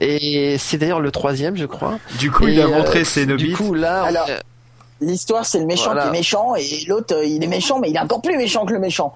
[0.00, 1.98] Et c'est d'ailleurs le troisième, je crois.
[2.18, 4.26] Du coup, il a euh, montré ses Du coup, là, Alors,
[5.00, 6.04] L'histoire, c'est le méchant Voilà.
[6.04, 8.64] qui est méchant et l'autre, euh, il est méchant, mais il est encore plus méchant
[8.64, 9.14] que le méchant.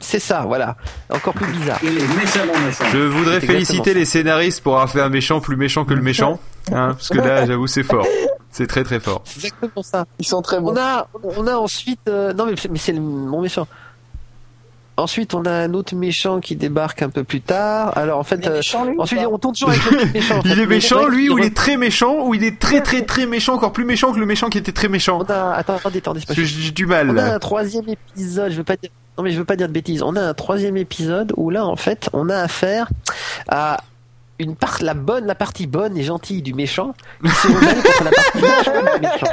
[0.00, 0.76] C'est ça, voilà.
[1.10, 1.78] Encore plus bizarre.
[1.82, 2.84] Il est méchamment méchant.
[2.92, 6.38] Je voudrais féliciter les scénaristes pour avoir fait un méchant plus méchant que le méchant.
[6.72, 8.06] Hein, parce que là, j'avoue, c'est fort.
[8.50, 9.22] C'est très très fort.
[9.24, 10.04] C'est exactement ça.
[10.18, 10.72] Ils sont très bons.
[10.72, 13.66] On a, on a ensuite, euh, non mais, mais c'est le- mon méchant.
[14.96, 17.96] Ensuite, on a un autre méchant qui débarque un peu plus tard.
[17.98, 19.96] Alors en fait, Il est euh, méchant, lui, ou ensuite on tourne toujours avec le
[19.96, 20.38] même méchant.
[20.38, 20.48] en fait.
[20.50, 23.26] Il est méchant, lui, ou il est très méchant, ou il est très très très
[23.26, 25.18] méchant, encore plus méchant que le méchant qui était très méchant.
[25.20, 27.10] On a, attends, attendez, attendez, pas j'ai du mal.
[27.10, 29.68] On a un troisième épisode, je veux pas dire, non mais je veux pas dire
[29.68, 30.02] de bêtises.
[30.02, 32.88] On a un troisième épisode où là en fait on a affaire
[33.48, 33.82] à
[34.38, 38.04] une part, la bonne, la partie bonne et gentille du méchant qui se rebelle contre
[38.04, 39.26] la partie méchante du méchant.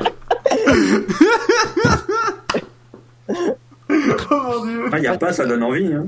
[4.92, 5.92] Ah, y a pas, ça donne envie.
[5.94, 6.08] Hein.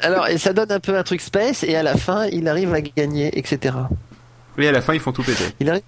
[0.00, 2.72] Alors et ça donne un peu un truc space et à la fin il arrive
[2.72, 3.74] à gagner, etc.
[4.58, 5.44] Oui, à la fin, ils font tout péter.
[5.60, 5.82] Il arrive,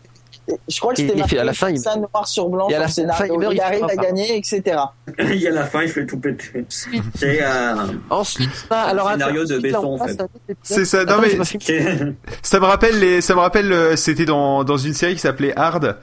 [0.69, 2.79] Je crois que c'était marqué à la fin, il- ça noir sur blanc à sur
[2.79, 3.35] la le fin, scénario.
[3.35, 3.97] il meurt, il il arrive à pas.
[3.97, 4.63] gagner, etc.
[5.19, 6.65] Il y a la fin, il fait tout péter.
[6.69, 7.75] C'est euh,
[8.11, 10.21] ensuite, ah, alors scénario attends, de Besson, on en fait.
[10.21, 10.27] un.
[10.63, 14.65] C'est ça, non Attends, mais ça me rappelle les, ça me rappelle, euh, c'était dans
[14.65, 15.97] dans une série qui s'appelait Hard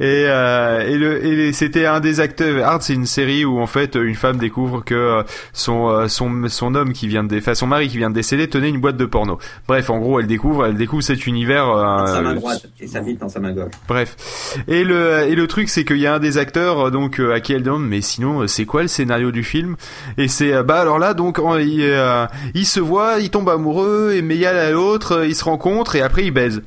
[0.00, 2.66] et euh, et le et c'était un des acteurs.
[2.66, 5.22] Hard, c'est une série où en fait une femme découvre que euh,
[5.52, 8.48] son euh, son son homme qui vient de, enfin son mari qui vient de décéder
[8.48, 9.38] tenait une boîte de porno.
[9.68, 11.66] Bref, en gros, elle découvre, elle découvre cet univers.
[11.66, 13.64] dans sa main droite et sa bite dans sa main gauche.
[13.64, 13.72] gosh.
[13.88, 14.16] Bref.
[14.66, 17.52] Et le et le truc c'est qu'il y a un des acteurs donc à qui
[17.52, 19.76] elle demande mais sinon c'est quoi le scénario du film?
[20.18, 24.22] Et c'est bah alors là donc il, euh, il se voit, il tombe amoureux et
[24.22, 26.62] mais il y a l'autre, ils se rencontrent et après ils baisent.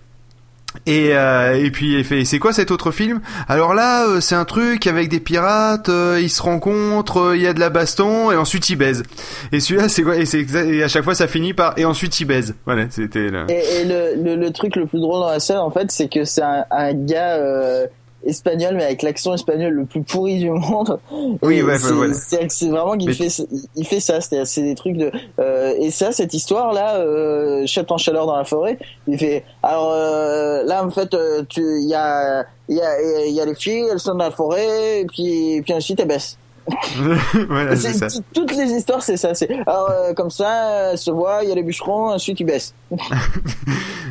[0.85, 3.21] Et, euh, et puis il fait c'est quoi cet autre film?
[3.47, 7.41] Alors là euh, c'est un truc avec des pirates, euh, ils se rencontrent, euh, il
[7.41, 9.03] y a de la baston et ensuite ils baisent.
[9.51, 10.15] Et celui-là c'est quoi?
[10.17, 12.55] Et et à chaque fois ça finit par et ensuite ils baisent.
[12.65, 13.29] Voilà, c'était.
[13.49, 16.09] Et, et le, le, le truc le plus drôle dans la scène, en fait, c'est
[16.09, 17.85] que c'est un, un gars euh,
[18.25, 20.99] espagnol, mais avec l'accent espagnol le plus pourri du monde.
[21.41, 22.07] Oui, ouais, c'est, ouais,
[22.49, 24.21] c'est, vraiment qu'il Mais- fait, il fait ça.
[24.21, 25.11] C'est, c'est des trucs de.
[25.39, 29.43] Euh, et ça, cette histoire là, euh, Chef en chaleur dans la forêt, il fait.
[29.61, 33.41] Alors euh, là, en fait, euh, tu, il y a, il y a, il y
[33.41, 36.37] a les filles, elles sont dans la forêt, et puis, puis ensuite elles baissent.
[37.49, 38.19] voilà, c'est C'est- ça.
[38.19, 39.33] t- toutes les histoires, c'est ça.
[39.33, 42.45] C'est alors euh, comme ça, elles se voient, il y a les bûcherons, ensuite ils
[42.45, 42.73] baissent.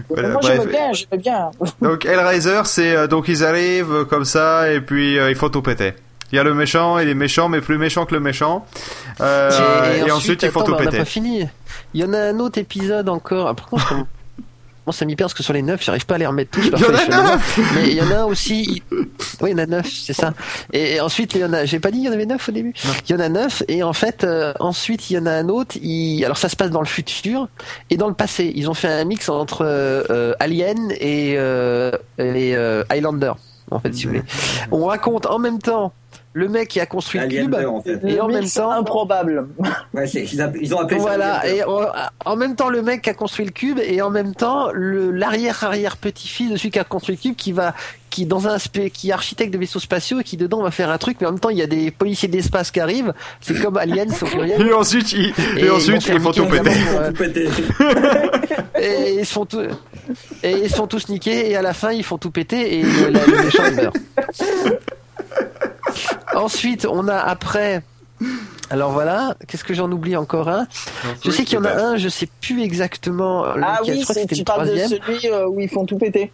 [0.08, 1.50] Voilà, Moi j'aimais bien, j'aimais bien.
[1.80, 5.48] Donc Hellraiser, c'est euh, donc ils arrivent euh, comme ça et puis euh, il faut
[5.48, 5.94] tout péter.
[6.32, 8.64] Il y a le méchant, il est méchant mais plus méchant que le méchant.
[9.20, 10.98] Euh, et, ensuite, il faut attends, tout mais on n'a péter.
[10.98, 11.46] pas fini.
[11.94, 13.48] Il y en a un autre épisode encore.
[13.48, 13.94] Ah, par contre,
[14.84, 16.64] Bon, ça m'y perd parce que sur les 9, j'arrive pas à les remettre tous.
[16.64, 17.30] Il y en a je fais devoir.
[17.32, 18.82] neuf Mais il y en a un aussi.
[19.40, 20.34] Oui, il y en a 9, c'est ça.
[20.72, 21.64] Et, et ensuite, il y en a.
[21.64, 22.74] J'ai pas dit il y en avait 9 au début.
[23.08, 25.48] Il y en a 9 et en fait, euh, ensuite, il y en a un
[25.48, 25.76] autre.
[25.80, 26.24] Il...
[26.24, 27.48] Alors, ça se passe dans le futur
[27.90, 28.52] et dans le passé.
[28.54, 33.32] Ils ont fait un mix entre euh, euh, Alien et euh, les euh, Highlander.
[33.70, 34.24] En fait, si vous voulez.
[34.70, 35.92] On raconte en même temps
[36.34, 37.56] le mec qui a construit le Alien cube.
[37.60, 38.00] 2, en fait.
[38.06, 39.48] Et Le en même temps, improbable.
[39.94, 40.22] Ouais, ils,
[40.62, 41.58] ils ont appelé ça voilà, Alien 2.
[41.60, 41.86] et en,
[42.24, 45.10] en même temps le mec qui a construit le cube et en même temps le
[45.10, 47.74] l'arrière arrière petit fils de celui qui a construit le cube qui va
[48.08, 48.56] qui dans un
[48.92, 51.32] qui est architecte de vaisseaux spatiaux et qui dedans va faire un truc mais en
[51.32, 53.12] même temps il y a des policiers d'espace qui arrivent
[53.42, 56.70] c'est comme Aliens au pluriel Et ensuite, il, et Et ensuite, ils faire tout péter.
[56.70, 59.60] Ils tout et ils se font tout
[60.42, 62.82] et ils se font tous niquer et à la fin ils font tout péter et
[62.82, 63.96] le, la- le méchant meurt
[66.34, 67.82] ensuite on a après
[68.70, 70.66] alors voilà, qu'est-ce que j'en oublie encore un
[71.22, 73.44] Je sais qu'il y en a un, je sais plus exactement.
[73.44, 75.84] Ah lequel, oui, je crois que tu le parles de celui euh, où ils font
[75.84, 76.32] tout péter.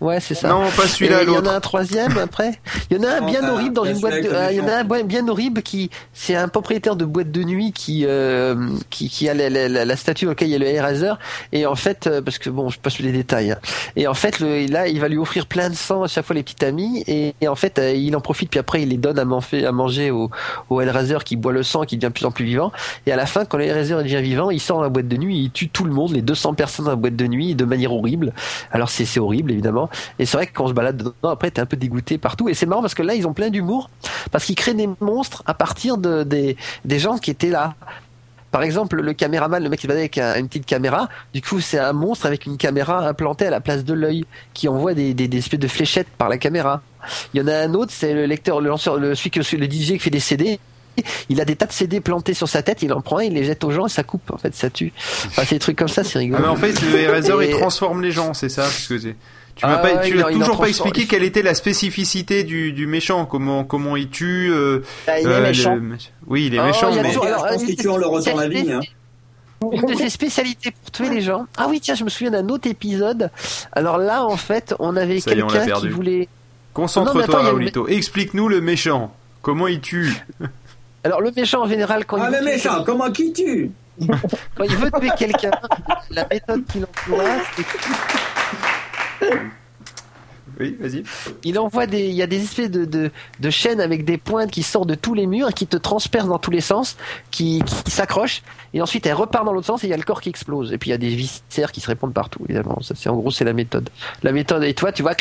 [0.00, 0.48] Ouais, c'est ça.
[0.48, 1.52] Non, pas celui-là, il y en a l'autre.
[1.54, 2.60] un troisième après.
[2.90, 4.22] Il y en a un bien t'as- horrible dans une boîte.
[4.22, 4.30] De...
[4.34, 7.42] ah, il y en a un bien- horrible qui, c'est un propriétaire de boîte de
[7.42, 10.56] nuit qui, euh, qui, qui a la, la, la, la statue dans laquelle il y
[10.56, 11.12] a le Eraser.
[11.52, 13.52] Et en fait, euh, parce que bon, je passe les détails.
[13.52, 13.58] hein.
[13.96, 16.34] Et en fait, le, là, il va lui offrir plein de sang à chaque fois
[16.34, 17.02] les petites amies.
[17.06, 18.50] Et, et en fait, euh, il en profite.
[18.50, 20.30] Puis après, il les donne à, manger à manger au,
[20.68, 22.72] au Hellraiser qui boit le sang, qui devient de plus en plus vivant.
[23.06, 25.16] Et à la fin, quand le Hellraiser devient vivant, il sort dans la boîte de
[25.16, 27.64] nuit, il tue tout le monde, les 200 personnes dans la boîte de nuit, de
[27.64, 28.32] manière horrible.
[28.70, 29.88] Alors c'est c'est horrible évidemment.
[30.18, 32.48] Et c'est vrai que quand on se balade dedans, après t'es un peu dégoûté partout.
[32.48, 33.90] Et c'est marrant parce que là ils ont plein d'humour
[34.30, 37.74] parce qu'ils créent des monstres à partir de des des gens qui étaient là.
[38.50, 41.58] Par exemple, le caméraman, le mec qui baladait avec un- une petite caméra, du coup,
[41.60, 45.12] c'est un monstre avec une caméra implantée à la place de l'œil, qui envoie des,
[45.12, 46.80] des, des espèces de fléchettes par la caméra.
[47.34, 49.66] Il y en a un autre, c'est le lecteur, le lanceur, le, celui que, le
[49.66, 50.60] DJ qui fait des CD.
[51.28, 53.32] Il a des tas de CD plantés sur sa tête, il en prend un, il
[53.34, 54.92] les jette aux gens et ça coupe, en fait, ça tue.
[55.26, 56.40] Enfin, c'est des trucs comme ça, c'est Ah, rigolo.
[56.40, 58.94] mais en fait, le Eraser, il transforme les gens, c'est ça parce que
[59.56, 59.88] Tu m'as Ah
[60.32, 64.50] toujours pas transforme- expliqué quelle était la spécificité du, du méchant, comment comment il tue.
[64.52, 65.78] euh, Bah, il est euh, le- méchant.
[66.26, 67.96] Oui, il est Oh, méchant, il mais toujours- je alors, pense une qu'il tue en
[67.96, 68.80] leur ôtant la vie, hein.
[69.72, 71.46] Une de ses spécialités pour tuer les gens.
[71.56, 73.30] Ah oui, tiens, je me souviens d'un autre épisode.
[73.72, 76.28] Alors là, en fait, on avait quelqu'un qui voulait.
[76.74, 77.86] Concentre-toi, une- Raoulito.
[77.88, 79.14] Explique-nous le méchant.
[79.40, 80.12] Comment il tue
[81.04, 83.70] Alors le méchant en général, quand Ah, il le veut tuer- méchant, comment qui tue
[84.56, 85.50] quand il veut tuer quelqu'un,
[86.10, 87.24] la méthode qu'il emploie,
[87.56, 87.62] c'est
[90.60, 91.02] Oui, vas-y.
[91.42, 93.10] Il envoie des, il y a des espèces de, de,
[93.40, 96.28] de chaînes avec des pointes qui sortent de tous les murs et qui te transpercent
[96.28, 96.96] dans tous les sens,
[97.30, 98.42] qui, s'accrochent,
[98.72, 100.72] et ensuite elle repart dans l'autre sens et il y a le corps qui explose.
[100.72, 102.78] Et puis il y a des viscères qui se répandent partout, évidemment.
[102.82, 103.90] C'est, en gros, c'est la méthode.
[104.22, 105.14] La méthode, et toi, tu vois,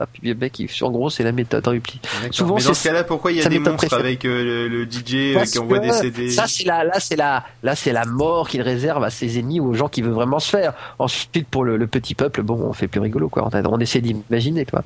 [0.00, 2.00] ah, puis le mec, il- en gros, c'est la méthode Ripley.
[2.20, 2.34] D'accord.
[2.34, 4.84] Souvent, mais dans ce cas-là, pourquoi il y a des monstres avec euh, le, le
[4.90, 7.74] DJ euh, Parce qui envoie que des CD Ça, c'est la, là, c'est la, là,
[7.76, 10.48] c'est la mort qu'il réserve à ses ennemis ou aux gens qui veulent vraiment se
[10.50, 10.72] faire.
[10.98, 13.44] Ensuite, pour le, le petit peuple, bon, on fait plus rigolo, quoi.
[13.46, 14.82] On, a- on essaie d'imaginer, quoi.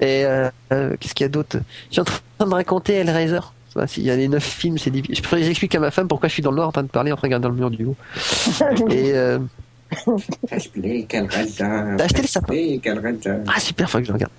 [0.00, 1.58] Et euh, euh, qu'est-ce qu'il y a d'autre?
[1.88, 3.40] Je suis en train de raconter Hellraiser.
[3.86, 5.16] S'il y a les neuf films, c'est difficile.
[5.16, 6.88] Je pourrais expliquer à ma femme pourquoi je suis dans le noir en train de
[6.88, 7.94] parler en train de regarder dans le mur du haut.
[8.90, 9.38] Et euh.
[11.96, 12.54] T'as acheté le sapin
[13.48, 14.32] ah super, faut que je regarde.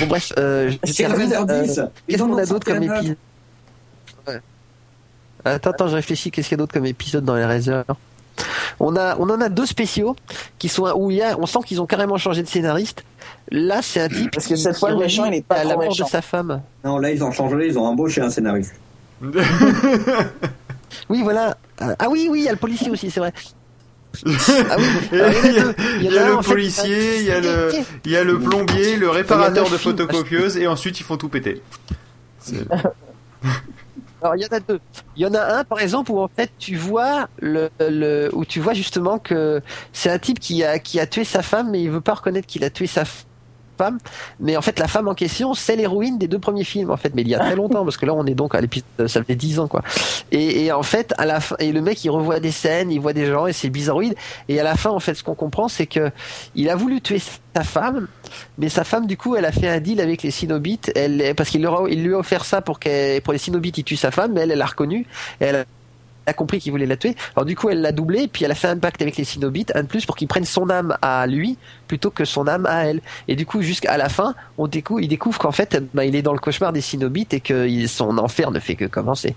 [0.00, 1.30] Bon bref, euh, je C'est termine.
[1.32, 1.80] Hellraiser Euh, 10.
[2.08, 3.16] Qu'est-ce qu'on a d'autre comme épisode
[4.26, 4.40] Ouais.
[5.44, 6.30] Attends, attends, je réfléchis.
[6.30, 7.84] Qu'est-ce qu'il y a d'autre comme épisode dans les réserves
[8.80, 10.16] On a, on en a deux spéciaux
[10.58, 13.04] qui sont où il y a, on sent qu'ils ont carrément changé de scénariste.
[13.50, 15.74] Là, c'est un type Parce que cette fois, le méchant, il est pas à la
[15.76, 16.04] mort méchant.
[16.04, 16.62] de sa femme.
[16.84, 18.74] Non, là, ils ont changé, ils ont embauché un scénariste.
[21.08, 21.56] Oui, voilà.
[21.82, 23.32] Euh, Ah oui, oui, il y a le policier aussi, c'est vrai.
[24.26, 24.84] Ah oui.
[26.00, 27.70] Il y a le policier, il y a le,
[28.04, 31.62] il y a le plombier, le réparateur de photocopieuse, et ensuite ils font tout péter.
[34.22, 34.80] Alors il y en a deux.
[35.16, 38.44] Il y en a un par exemple où en fait tu vois le, le où
[38.46, 39.60] tu vois justement que
[39.92, 42.46] c'est un type qui a qui a tué sa femme mais il veut pas reconnaître
[42.46, 43.24] qu'il a tué sa f-
[43.76, 43.98] femme.
[44.40, 47.12] Mais en fait la femme en question c'est l'héroïne des deux premiers films en fait.
[47.14, 49.22] Mais il y a très longtemps parce que là on est donc à l'épisode ça
[49.22, 49.82] fait 10 ans quoi.
[50.32, 53.12] Et, en fait à la fin et le mec il revoit des scènes il voit
[53.12, 54.14] des gens et c'est bizarroïde.
[54.48, 56.10] Et à la fin en fait ce qu'on comprend c'est que
[56.54, 57.20] il a voulu tuer
[57.54, 58.08] sa femme
[58.58, 61.50] mais sa femme du coup elle a fait un deal avec les Cinobites elle parce
[61.50, 64.32] qu'il il lui a offert ça pour qu'elle pour les Cinobites il tue sa femme
[64.32, 65.06] mais elle elle l'a reconnu.
[65.40, 65.66] Elle
[66.26, 67.14] a compris qu'il voulait la tuer.
[67.36, 69.72] Alors du coup, elle l'a doublé, puis elle a fait un pacte avec les Cinobites,
[69.74, 71.58] un de plus pour qu'ils prennent son âme à lui
[71.88, 73.00] plutôt que son âme à elle.
[73.28, 76.22] Et du coup, jusqu'à la fin, on découvre, il découvre qu'en fait, ben, il est
[76.22, 79.34] dans le cauchemar des Cinobites et que son enfer ne fait que commencer.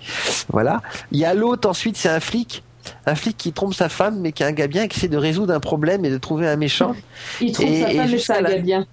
[0.49, 0.81] Voilà.
[1.11, 2.63] Il y a l'autre ensuite, c'est un flic.
[3.05, 5.17] Un flic qui trompe sa femme, mais qui est un gars bien, qui essaie de
[5.17, 6.95] résoudre un problème et de trouver un méchant.
[7.41, 7.81] Il trouve Et-
[8.19, 8.85] sa femme et gars bien.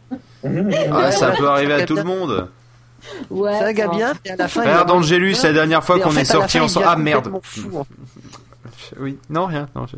[0.92, 2.48] Ah, ça peut arriver à tout le monde.
[3.30, 3.58] Ouais.
[3.58, 4.62] C'est un gars enfin, bien, et à la fin.
[4.62, 6.86] Regarde Angelus, la dernière fois qu'on est il ensemble.
[6.88, 7.30] Ah merde.
[7.42, 7.60] fait.
[9.00, 9.68] Oui, non, rien.
[9.74, 9.96] Non, je-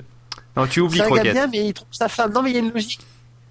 [0.56, 1.32] non tu oublies C'est un gars Croquette.
[1.32, 2.32] bien, mais il trompe sa femme.
[2.32, 3.00] Non, mais il y a une logique.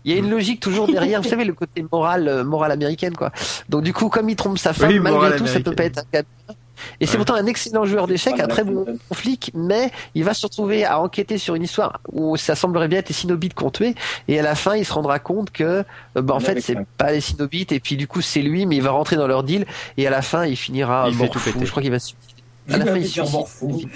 [0.05, 3.15] Il y a une logique toujours derrière, vous savez, le côté moral, euh, moral américaine,
[3.15, 3.31] quoi.
[3.69, 5.99] Donc, du coup, comme il trompe sa femme, Oui, malgré tout, ça peut pas être
[5.99, 6.55] un gars bien.
[6.99, 10.45] Et c'est pourtant un excellent joueur d'échecs, un très bon flic, mais il va se
[10.45, 13.95] retrouver à enquêter sur une histoire où ça semblerait bien être les Cinobites qu'on tué,
[14.27, 15.83] et à la fin, il se rendra compte que, euh,
[16.21, 18.81] bah, en fait, c'est pas les Cinobites, et puis du coup, c'est lui, mais il
[18.81, 19.65] va rentrer dans leur deal,
[19.97, 21.51] et à la fin, il finira Il fait mort tout fou.
[21.53, 21.65] péter.
[21.65, 22.31] Je crois qu'il va se suicider.
[22.71, 23.87] À la fin, il suicide.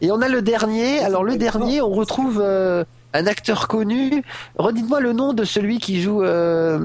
[0.00, 0.98] Et on a le dernier.
[1.04, 4.22] Alors le dernier, on retrouve euh, un acteur connu.
[4.56, 6.78] Redites-moi le nom de celui qui joue euh,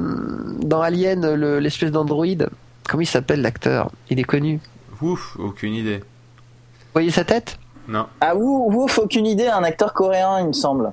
[0.64, 2.50] dans Alien, le- l'espèce d'androïde.
[2.90, 3.92] Comment il s'appelle l'acteur?
[4.10, 4.60] Il est connu.
[5.00, 6.04] Vous Ouf, aucune idée.
[6.94, 7.58] voyez sa tête?
[7.88, 8.08] Non.
[8.22, 10.90] Ah, ouf, ouf, aucune idée, un acteur coréen, il me semble.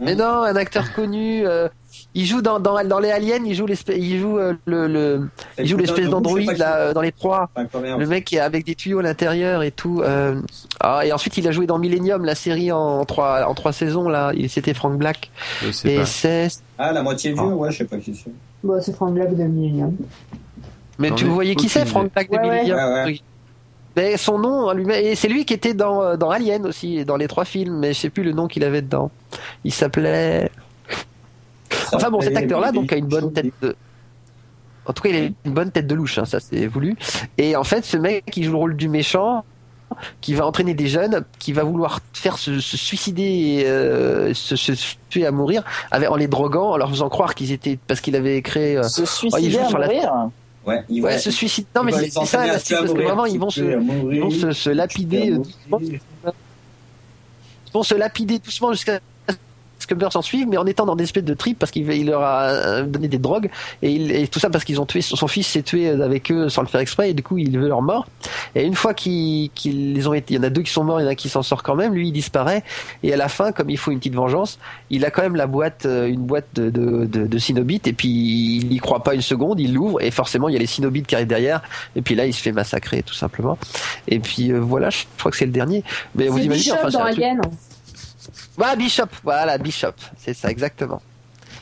[0.00, 1.44] Mais non, un acteur connu.
[1.44, 1.68] euh,
[2.14, 3.42] il joue dans, dans, dans les aliens.
[3.44, 3.96] Il joue l'espèce.
[3.98, 5.28] Il joue euh, le, le
[5.58, 7.50] il joue l'espèce d'androïde là euh, dans les trois.
[7.56, 10.00] Le mec qui est avec des tuyaux à l'intérieur et tout.
[10.04, 10.40] euh,
[10.78, 14.08] Ah, et ensuite il a joué dans Millennium, la série en trois en trois saisons
[14.08, 14.30] là.
[14.36, 15.32] Il c'était Frank Black.
[15.64, 16.06] Je sais Et pas.
[16.06, 16.48] c'est.
[16.78, 18.30] Ah, la moitié vieux, ouais, je sais pas qui c'est.
[18.62, 19.96] Bon, c'est Frank Black de Millennium.
[21.00, 21.86] Mais tu ai voyais qui c'est.
[21.86, 22.50] Frank Black de Ouais, ouais.
[22.62, 22.78] Millennium?
[22.78, 23.20] Ouais, ouais.
[23.98, 27.04] Mais son nom, lui-même, et c'est lui qui était dans, euh, dans Alien aussi, et
[27.04, 29.10] dans les trois films, mais je sais plus le nom qu'il avait dedans.
[29.64, 30.50] Il s'appelait.
[31.92, 33.74] Enfin bon, cet acteur-là, donc, a une bonne tête de.
[34.86, 36.96] En tout cas, il a une bonne tête de louche, hein, ça c'est voulu.
[37.38, 39.44] Et en fait, ce mec qui joue le rôle du méchant,
[40.20, 44.54] qui va entraîner des jeunes, qui va vouloir faire se, se suicider et euh, se,
[44.54, 44.72] se
[45.10, 47.78] tuer à mourir, avec, en les droguant, en leur faisant croire qu'ils étaient.
[47.86, 48.76] Parce qu'il avait créé.
[48.76, 50.12] euh, Se il suicider joue à la- mourir?
[50.68, 51.66] Ouais, ils ouais, vont- se suicide.
[51.74, 53.60] Non, mais c'est ça, parce que vraiment, ils vont se.
[53.60, 55.80] Ils vont se, se lapider euh, doucement.
[55.80, 59.00] Ils vont se lapider doucement jusqu'à
[59.94, 62.22] meurent s'en suivent, mais en étant dans des espèces de tripes parce qu'il il leur
[62.22, 63.50] a euh, donné des drogues
[63.82, 66.48] et, il- et tout ça parce qu'ils ont tué son fils s'est tué avec eux
[66.48, 68.06] sans le faire exprès et du coup il veut leur mort.
[68.54, 70.84] Et une fois qu'ils qu'ils les ont été, il y en a deux qui sont
[70.84, 71.94] morts, il y en a un qui s'en sort quand même.
[71.94, 72.62] Lui il disparaît
[73.02, 74.58] et à la fin, comme il faut une petite vengeance,
[74.90, 77.38] il a quand même la boîte, euh, une boîte de de, de, de
[77.88, 80.58] et puis il n'y croit pas une seconde, il l'ouvre et forcément il y a
[80.60, 81.62] les Cinobites qui arrivent derrière
[81.96, 83.58] et puis là il se fait massacrer tout simplement.
[84.06, 85.82] Et puis euh, voilà, je crois que c'est le dernier.
[86.14, 87.24] Mais vous imaginez, enfin, dans un truc-
[88.58, 91.00] Voilà, Bishop, voilà, Bishop, c'est ça, exactement.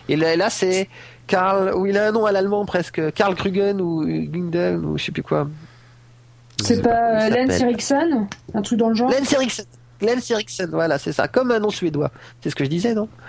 [0.09, 0.89] Et là, là, c'est
[1.27, 5.05] Karl, ou il a un nom à l'allemand presque, Karl Krugen ou Günden ou je
[5.05, 5.47] sais plus quoi.
[6.63, 7.61] C'est pas euh, Lance.
[7.61, 9.67] Erickson Un truc dans le genre Lance Eriksen.
[10.01, 12.11] Lance Eriksen, voilà, c'est ça, comme un nom suédois.
[12.41, 13.11] C'est ce que je disais, non?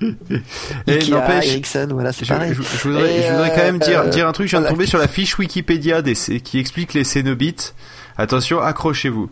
[0.86, 2.52] Et Ikea, n'empêche, Eriksen, voilà, c'est Je, pareil.
[2.54, 4.46] je- je voudrais, Et, je voudrais quand même dire, euh, dire un truc.
[4.48, 7.74] Je viens de tomber sur la fiche Wikipédia des, qui explique les Cénobites.
[8.16, 9.28] Attention, accrochez-vous.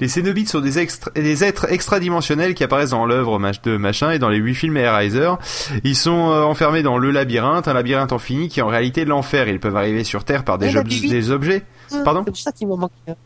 [0.00, 4.18] Les Cénobites sont des, extra- des êtres extradimensionnels qui apparaissent dans l'œuvre de machin et
[4.18, 5.32] dans les huit films Hellraiser.
[5.84, 9.48] Ils sont euh, enfermés dans le labyrinthe, un labyrinthe infini qui est en réalité l'enfer.
[9.48, 10.86] Ils peuvent arriver sur Terre par des, ob-
[11.30, 11.62] objets.
[12.04, 13.14] Pardon C'est pour ça qu'il manquait un.
[13.14, 13.16] Quoi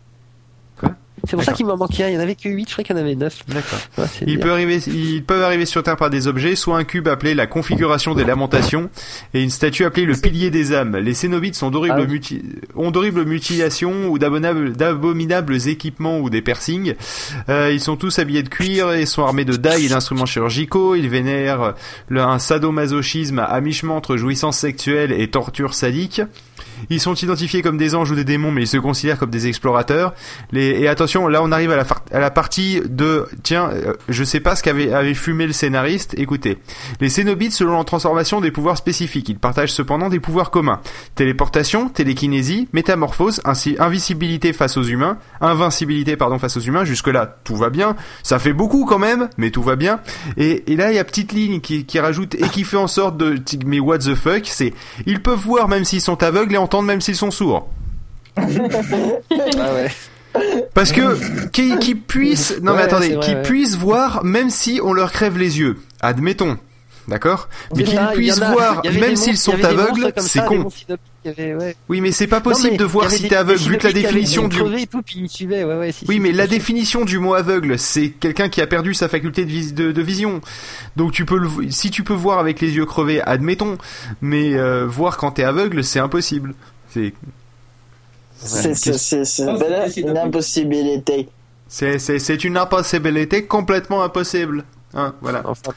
[1.28, 2.08] C'est pour ça qu'il m'en manquait un.
[2.08, 3.42] Il y en avait que 8, je crois qu'il y en avait 9.
[3.48, 3.78] D'accord.
[3.98, 7.08] Ouais, Ils peuvent arriver, ils peuvent arriver sur Terre par des objets, soit un cube
[7.08, 8.90] appelé la configuration des lamentations
[9.34, 10.96] et une statue appelée le pilier des âmes.
[10.96, 12.18] Les Cénobites sont d'horribles Ah oui.
[12.18, 12.42] muti-
[12.74, 16.94] ont d'horribles mutilations ou d'abominables, équipements ou des piercings.
[17.48, 20.94] Euh, ils sont tous habillés de cuir et sont armés de dagues et d'instruments chirurgicaux.
[20.94, 21.74] Ils vénèrent
[22.08, 26.20] le- un sadomasochisme à mi-chemin entre jouissance sexuelle et torture sadique.
[26.90, 29.46] Ils sont identifiés comme des anges ou des démons, mais ils se considèrent comme des
[29.46, 30.14] explorateurs.
[30.52, 30.80] Les...
[30.80, 34.56] Et attention, là on arrive à la, la partie de tiens, euh, je sais pas
[34.56, 36.14] ce qu'avait avait fumé le scénariste.
[36.18, 36.58] Écoutez,
[37.00, 39.28] les Cénobites selon leur transformation des pouvoirs spécifiques.
[39.28, 40.80] Ils partagent cependant des pouvoirs communs
[41.14, 46.84] téléportation, télékinésie, métamorphose, ainsi invisibilité face aux humains, invincibilité pardon face aux humains.
[46.84, 47.96] Jusque là tout va bien.
[48.22, 50.00] Ça fait beaucoup quand même, mais tout va bien.
[50.36, 52.88] Et, et là il y a petite ligne qui, qui rajoute et qui fait en
[52.88, 54.74] sorte de mais what the fuck, c'est
[55.06, 57.68] ils peuvent voir même s'ils sont aveugles et entendre même s'ils sont sourds.
[58.36, 58.44] Ah
[59.72, 59.90] ouais.
[60.74, 63.42] Parce que qui, qui puissent non mais attendez, qui ouais.
[63.42, 65.78] puissent voir même si on leur crève les yeux.
[66.00, 66.58] Admettons.
[67.08, 67.48] D'accord?
[67.74, 70.68] Mais qu'ils puissent voir même s'ils sont aveugles, c'est con.
[71.26, 71.76] Y avait- ouais.
[71.88, 73.92] Oui, mais c'est pas Non, possible mais de voir si t'es aveugle vu que la
[73.92, 76.46] définition du crevés et tout, puis ils suivaient, ouais, ouais, si, Oui, si, mais la
[76.46, 80.02] définition du mot aveugle, c'est quelqu'un qui a perdu sa faculté de, vis- de, de
[80.02, 80.40] vision.
[80.96, 83.78] Donc tu peux le, si tu peux voir avec les yeux crevés, admettons,
[84.20, 86.54] mais euh, voir quand t'es aveugle, c'est impossible.
[86.92, 87.12] C'est
[88.38, 91.28] C'est c'est- c'est- c'est Ah, une impossibilité.
[91.68, 94.64] c'est c'est c'est une impossibilité complètement impossible.
[94.94, 95.42] Hein, voilà.
[95.44, 95.72] Enfin,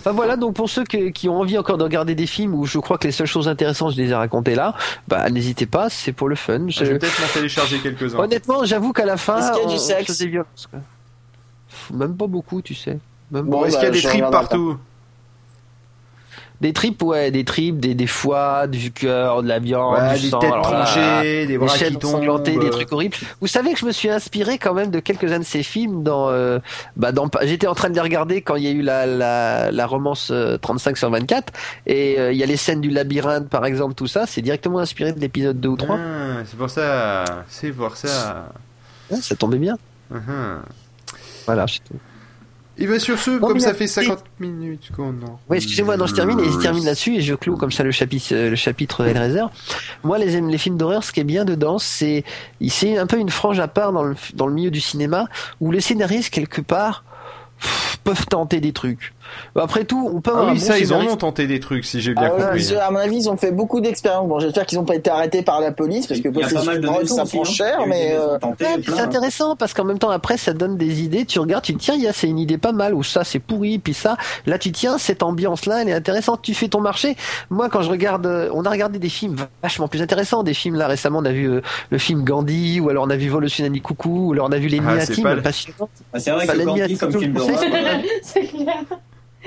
[0.00, 2.66] enfin, voilà, donc pour ceux que- qui ont envie encore de regarder des films où
[2.66, 4.74] je crois que les seules choses intéressantes, je les ai racontées là,
[5.08, 6.66] bah n'hésitez pas, c'est pour le fun.
[6.68, 8.18] Je- Je vais peut-être m'en télécharger quelques-uns.
[8.18, 10.06] Honnêtement, j'avoue qu'à la fin, Est-ce qu'il y a du on- on sexe?
[10.06, 10.80] faisait violence, quoi.
[11.68, 12.98] Pff, Même pas beaucoup, tu sais.
[13.30, 13.66] Même Bon, pas.
[13.68, 14.76] Est-ce bah, qu'il y a des tripes partout?
[16.60, 20.22] Des tripes, ouais, des tripes, des, des foies, du cœur, de la viande, Ouais, du
[20.22, 22.42] des sang, têtes tranchées, des bras qui tombent.
[22.42, 23.16] des euh, trucs horribles.
[23.40, 26.30] Vous savez que je me suis inspiré quand même de quelques-uns de ces films dans,
[26.30, 26.58] euh,
[26.96, 29.70] bah dans, j'étais en train de les regarder quand il y a eu la, la,
[29.70, 31.52] la romance euh, 35 sur 24
[31.86, 34.78] et euh, il y a les scènes du labyrinthe par exemple, tout ça, c'est directement
[34.78, 35.98] inspiré de l'épisode 2 ou 3.
[35.98, 37.24] Ah, c'est pour ça.
[37.48, 38.48] C'est pour ça.
[39.10, 39.76] Ouais, ça tombait bien.
[40.10, 40.60] Mhm.
[41.44, 41.98] Voilà, c'est tout.
[42.78, 45.40] Et bien sur ce, Bon, comme ça fait 50 minutes qu'on en.
[45.48, 47.90] Oui, excusez-moi, non, je termine et je termine là-dessus et je clôt comme ça le
[47.90, 49.44] chapitre, euh, le chapitre Hellraiser.
[50.04, 52.24] Moi, les, les films d'horreur, ce qui est bien dedans, c'est,
[52.68, 55.26] c'est un peu une frange à part dans le, dans le milieu du cinéma
[55.60, 57.04] où les scénaristes, quelque part,
[58.04, 59.14] peuvent tenter des trucs.
[59.54, 61.46] Après tout, on peut Ah avoir un oui, bon ça, ils en scénariste- ont tenté
[61.46, 62.74] des trucs, si j'ai bien Ah ouais, compris.
[62.76, 64.28] à mon avis, ils ont fait beaucoup d'expériences.
[64.28, 67.04] Bon, j'espère qu'ils n'ont pas été arrêtés par la police parce que possession de drogue,
[67.06, 67.44] ça prend hein.
[67.44, 71.24] cher, mais euh, Ouais, c'est intéressant parce qu'en même temps après ça donne des idées.
[71.24, 73.24] Tu regardes, tu te tiens, il y a c'est une idée pas mal ou ça
[73.24, 74.16] c'est pourri, puis ça
[74.46, 76.40] là tu tiens cette ambiance là elle est intéressante.
[76.42, 77.16] Tu fais ton marché.
[77.50, 80.42] Moi quand je regarde, euh, on a regardé des films vachement plus intéressants.
[80.42, 81.60] Des films là récemment on a vu euh,
[81.90, 84.52] le film Gandhi ou alors on a vu Vol au tsunami coucou ou alors on
[84.52, 85.88] a vu les Ah, nuits c'est intimes pas le- passionnants.
[86.12, 87.60] Ah, c'est vrai que Gandhi, comme film d'horreur,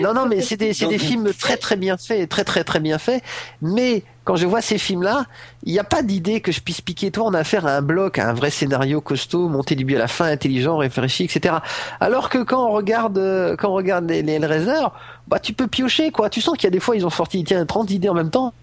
[0.02, 2.80] Non, non, mais c'est des, c'est des films très très bien faits, très très très
[2.80, 3.24] bien faits.
[3.62, 5.26] Mais quand je vois ces films-là,
[5.64, 7.12] il n'y a pas d'idée que je puisse piquer.
[7.12, 9.95] Toi, on a affaire à un bloc, à un vrai scénario costaud, monté du début
[9.95, 11.56] à la fin, intelligent, réfléchi, etc.
[12.00, 14.88] Alors que quand on regarde, euh, quand on regarde les, les Hellraiser,
[15.28, 16.30] bah tu peux piocher quoi.
[16.30, 18.30] Tu sens qu'il y a des fois ils ont sorti tiens 30 idées en même
[18.30, 18.54] temps.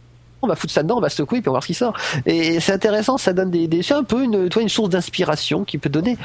[0.42, 1.74] On va foutre ça dedans, on va se secouer puis on va voir ce qui
[1.74, 1.96] sort.
[2.26, 5.78] Et c'est intéressant, ça donne des, c'est un peu une, toi, une source d'inspiration qui
[5.78, 6.18] peut donner.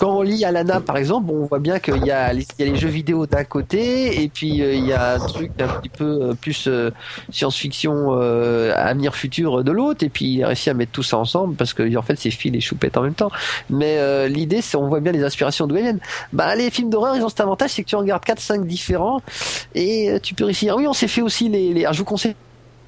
[0.00, 3.26] Quand on lit Alana par exemple, on voit bien qu'il y a les, jeux vidéo
[3.26, 6.68] d'un côté et puis euh, il y a un truc un petit peu euh, plus
[6.68, 6.90] euh,
[7.30, 11.54] science-fiction, avenir futur de l'autre et puis il a réussi à mettre tout ça ensemble
[11.54, 13.30] parce que en fait c'est fil et choupette en même temps.
[13.68, 16.00] Mais l'idée c'est on voit bien les inspirations d'où elles viennent.
[16.32, 19.20] Bah les films d'horreur ils ont cet avantage c'est que tu en regardes 4-5 différents
[19.74, 20.76] et tu peux réussir.
[20.76, 21.86] Oui on s'est fait aussi les, les...
[21.92, 22.34] je vous conseille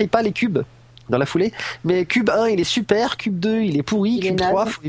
[0.06, 0.60] pas les cubes
[1.08, 1.52] dans la foulée,
[1.84, 4.50] mais cube 1 il est super, cube 2 il est pourri, Il est cube naze.
[4.50, 4.80] 3 faut...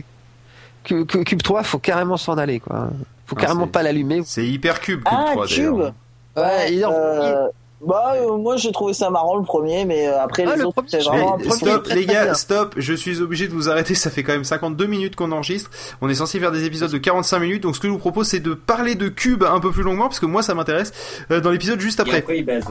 [0.84, 2.90] Cube, cube 3 faut carrément s'en aller quoi.
[3.26, 4.22] Faut Ah, carrément pas l'allumer.
[4.26, 5.94] C'est Hypercube, Cube Ah, 3 Cube d'ailleurs.
[6.36, 7.48] Ouais, il est euh,
[7.86, 10.68] Bah, euh, moi j'ai trouvé ça marrant le premier, mais euh, après Ah, les le
[10.68, 13.94] autres c'est vraiment un stop très, les gars, stop, je suis obligé de vous arrêter,
[13.96, 15.70] ça fait quand même 52 minutes qu'on enregistre.
[16.02, 18.28] On est censé faire des épisodes de 45 minutes, donc ce que je vous propose
[18.28, 20.92] c'est de parler de Cube un peu plus longuement, parce que moi ça m'intéresse,
[21.32, 22.18] euh, dans l'épisode juste Et après.
[22.18, 22.66] après, il baise.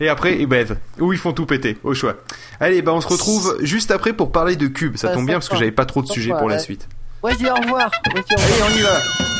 [0.00, 0.76] Et après, ils baivent.
[0.98, 2.16] Ou ils font tout péter, au choix.
[2.60, 4.96] Allez, bah on se retrouve juste après pour parler de Cube.
[4.96, 5.60] Ça Ça, tombe bien parce que va.
[5.60, 6.88] j'avais pas trop de sujets pour la suite.
[7.22, 7.38] Au revoir.
[7.38, 7.90] Dis au revoir.
[8.14, 8.22] Allez,
[8.74, 9.35] on y va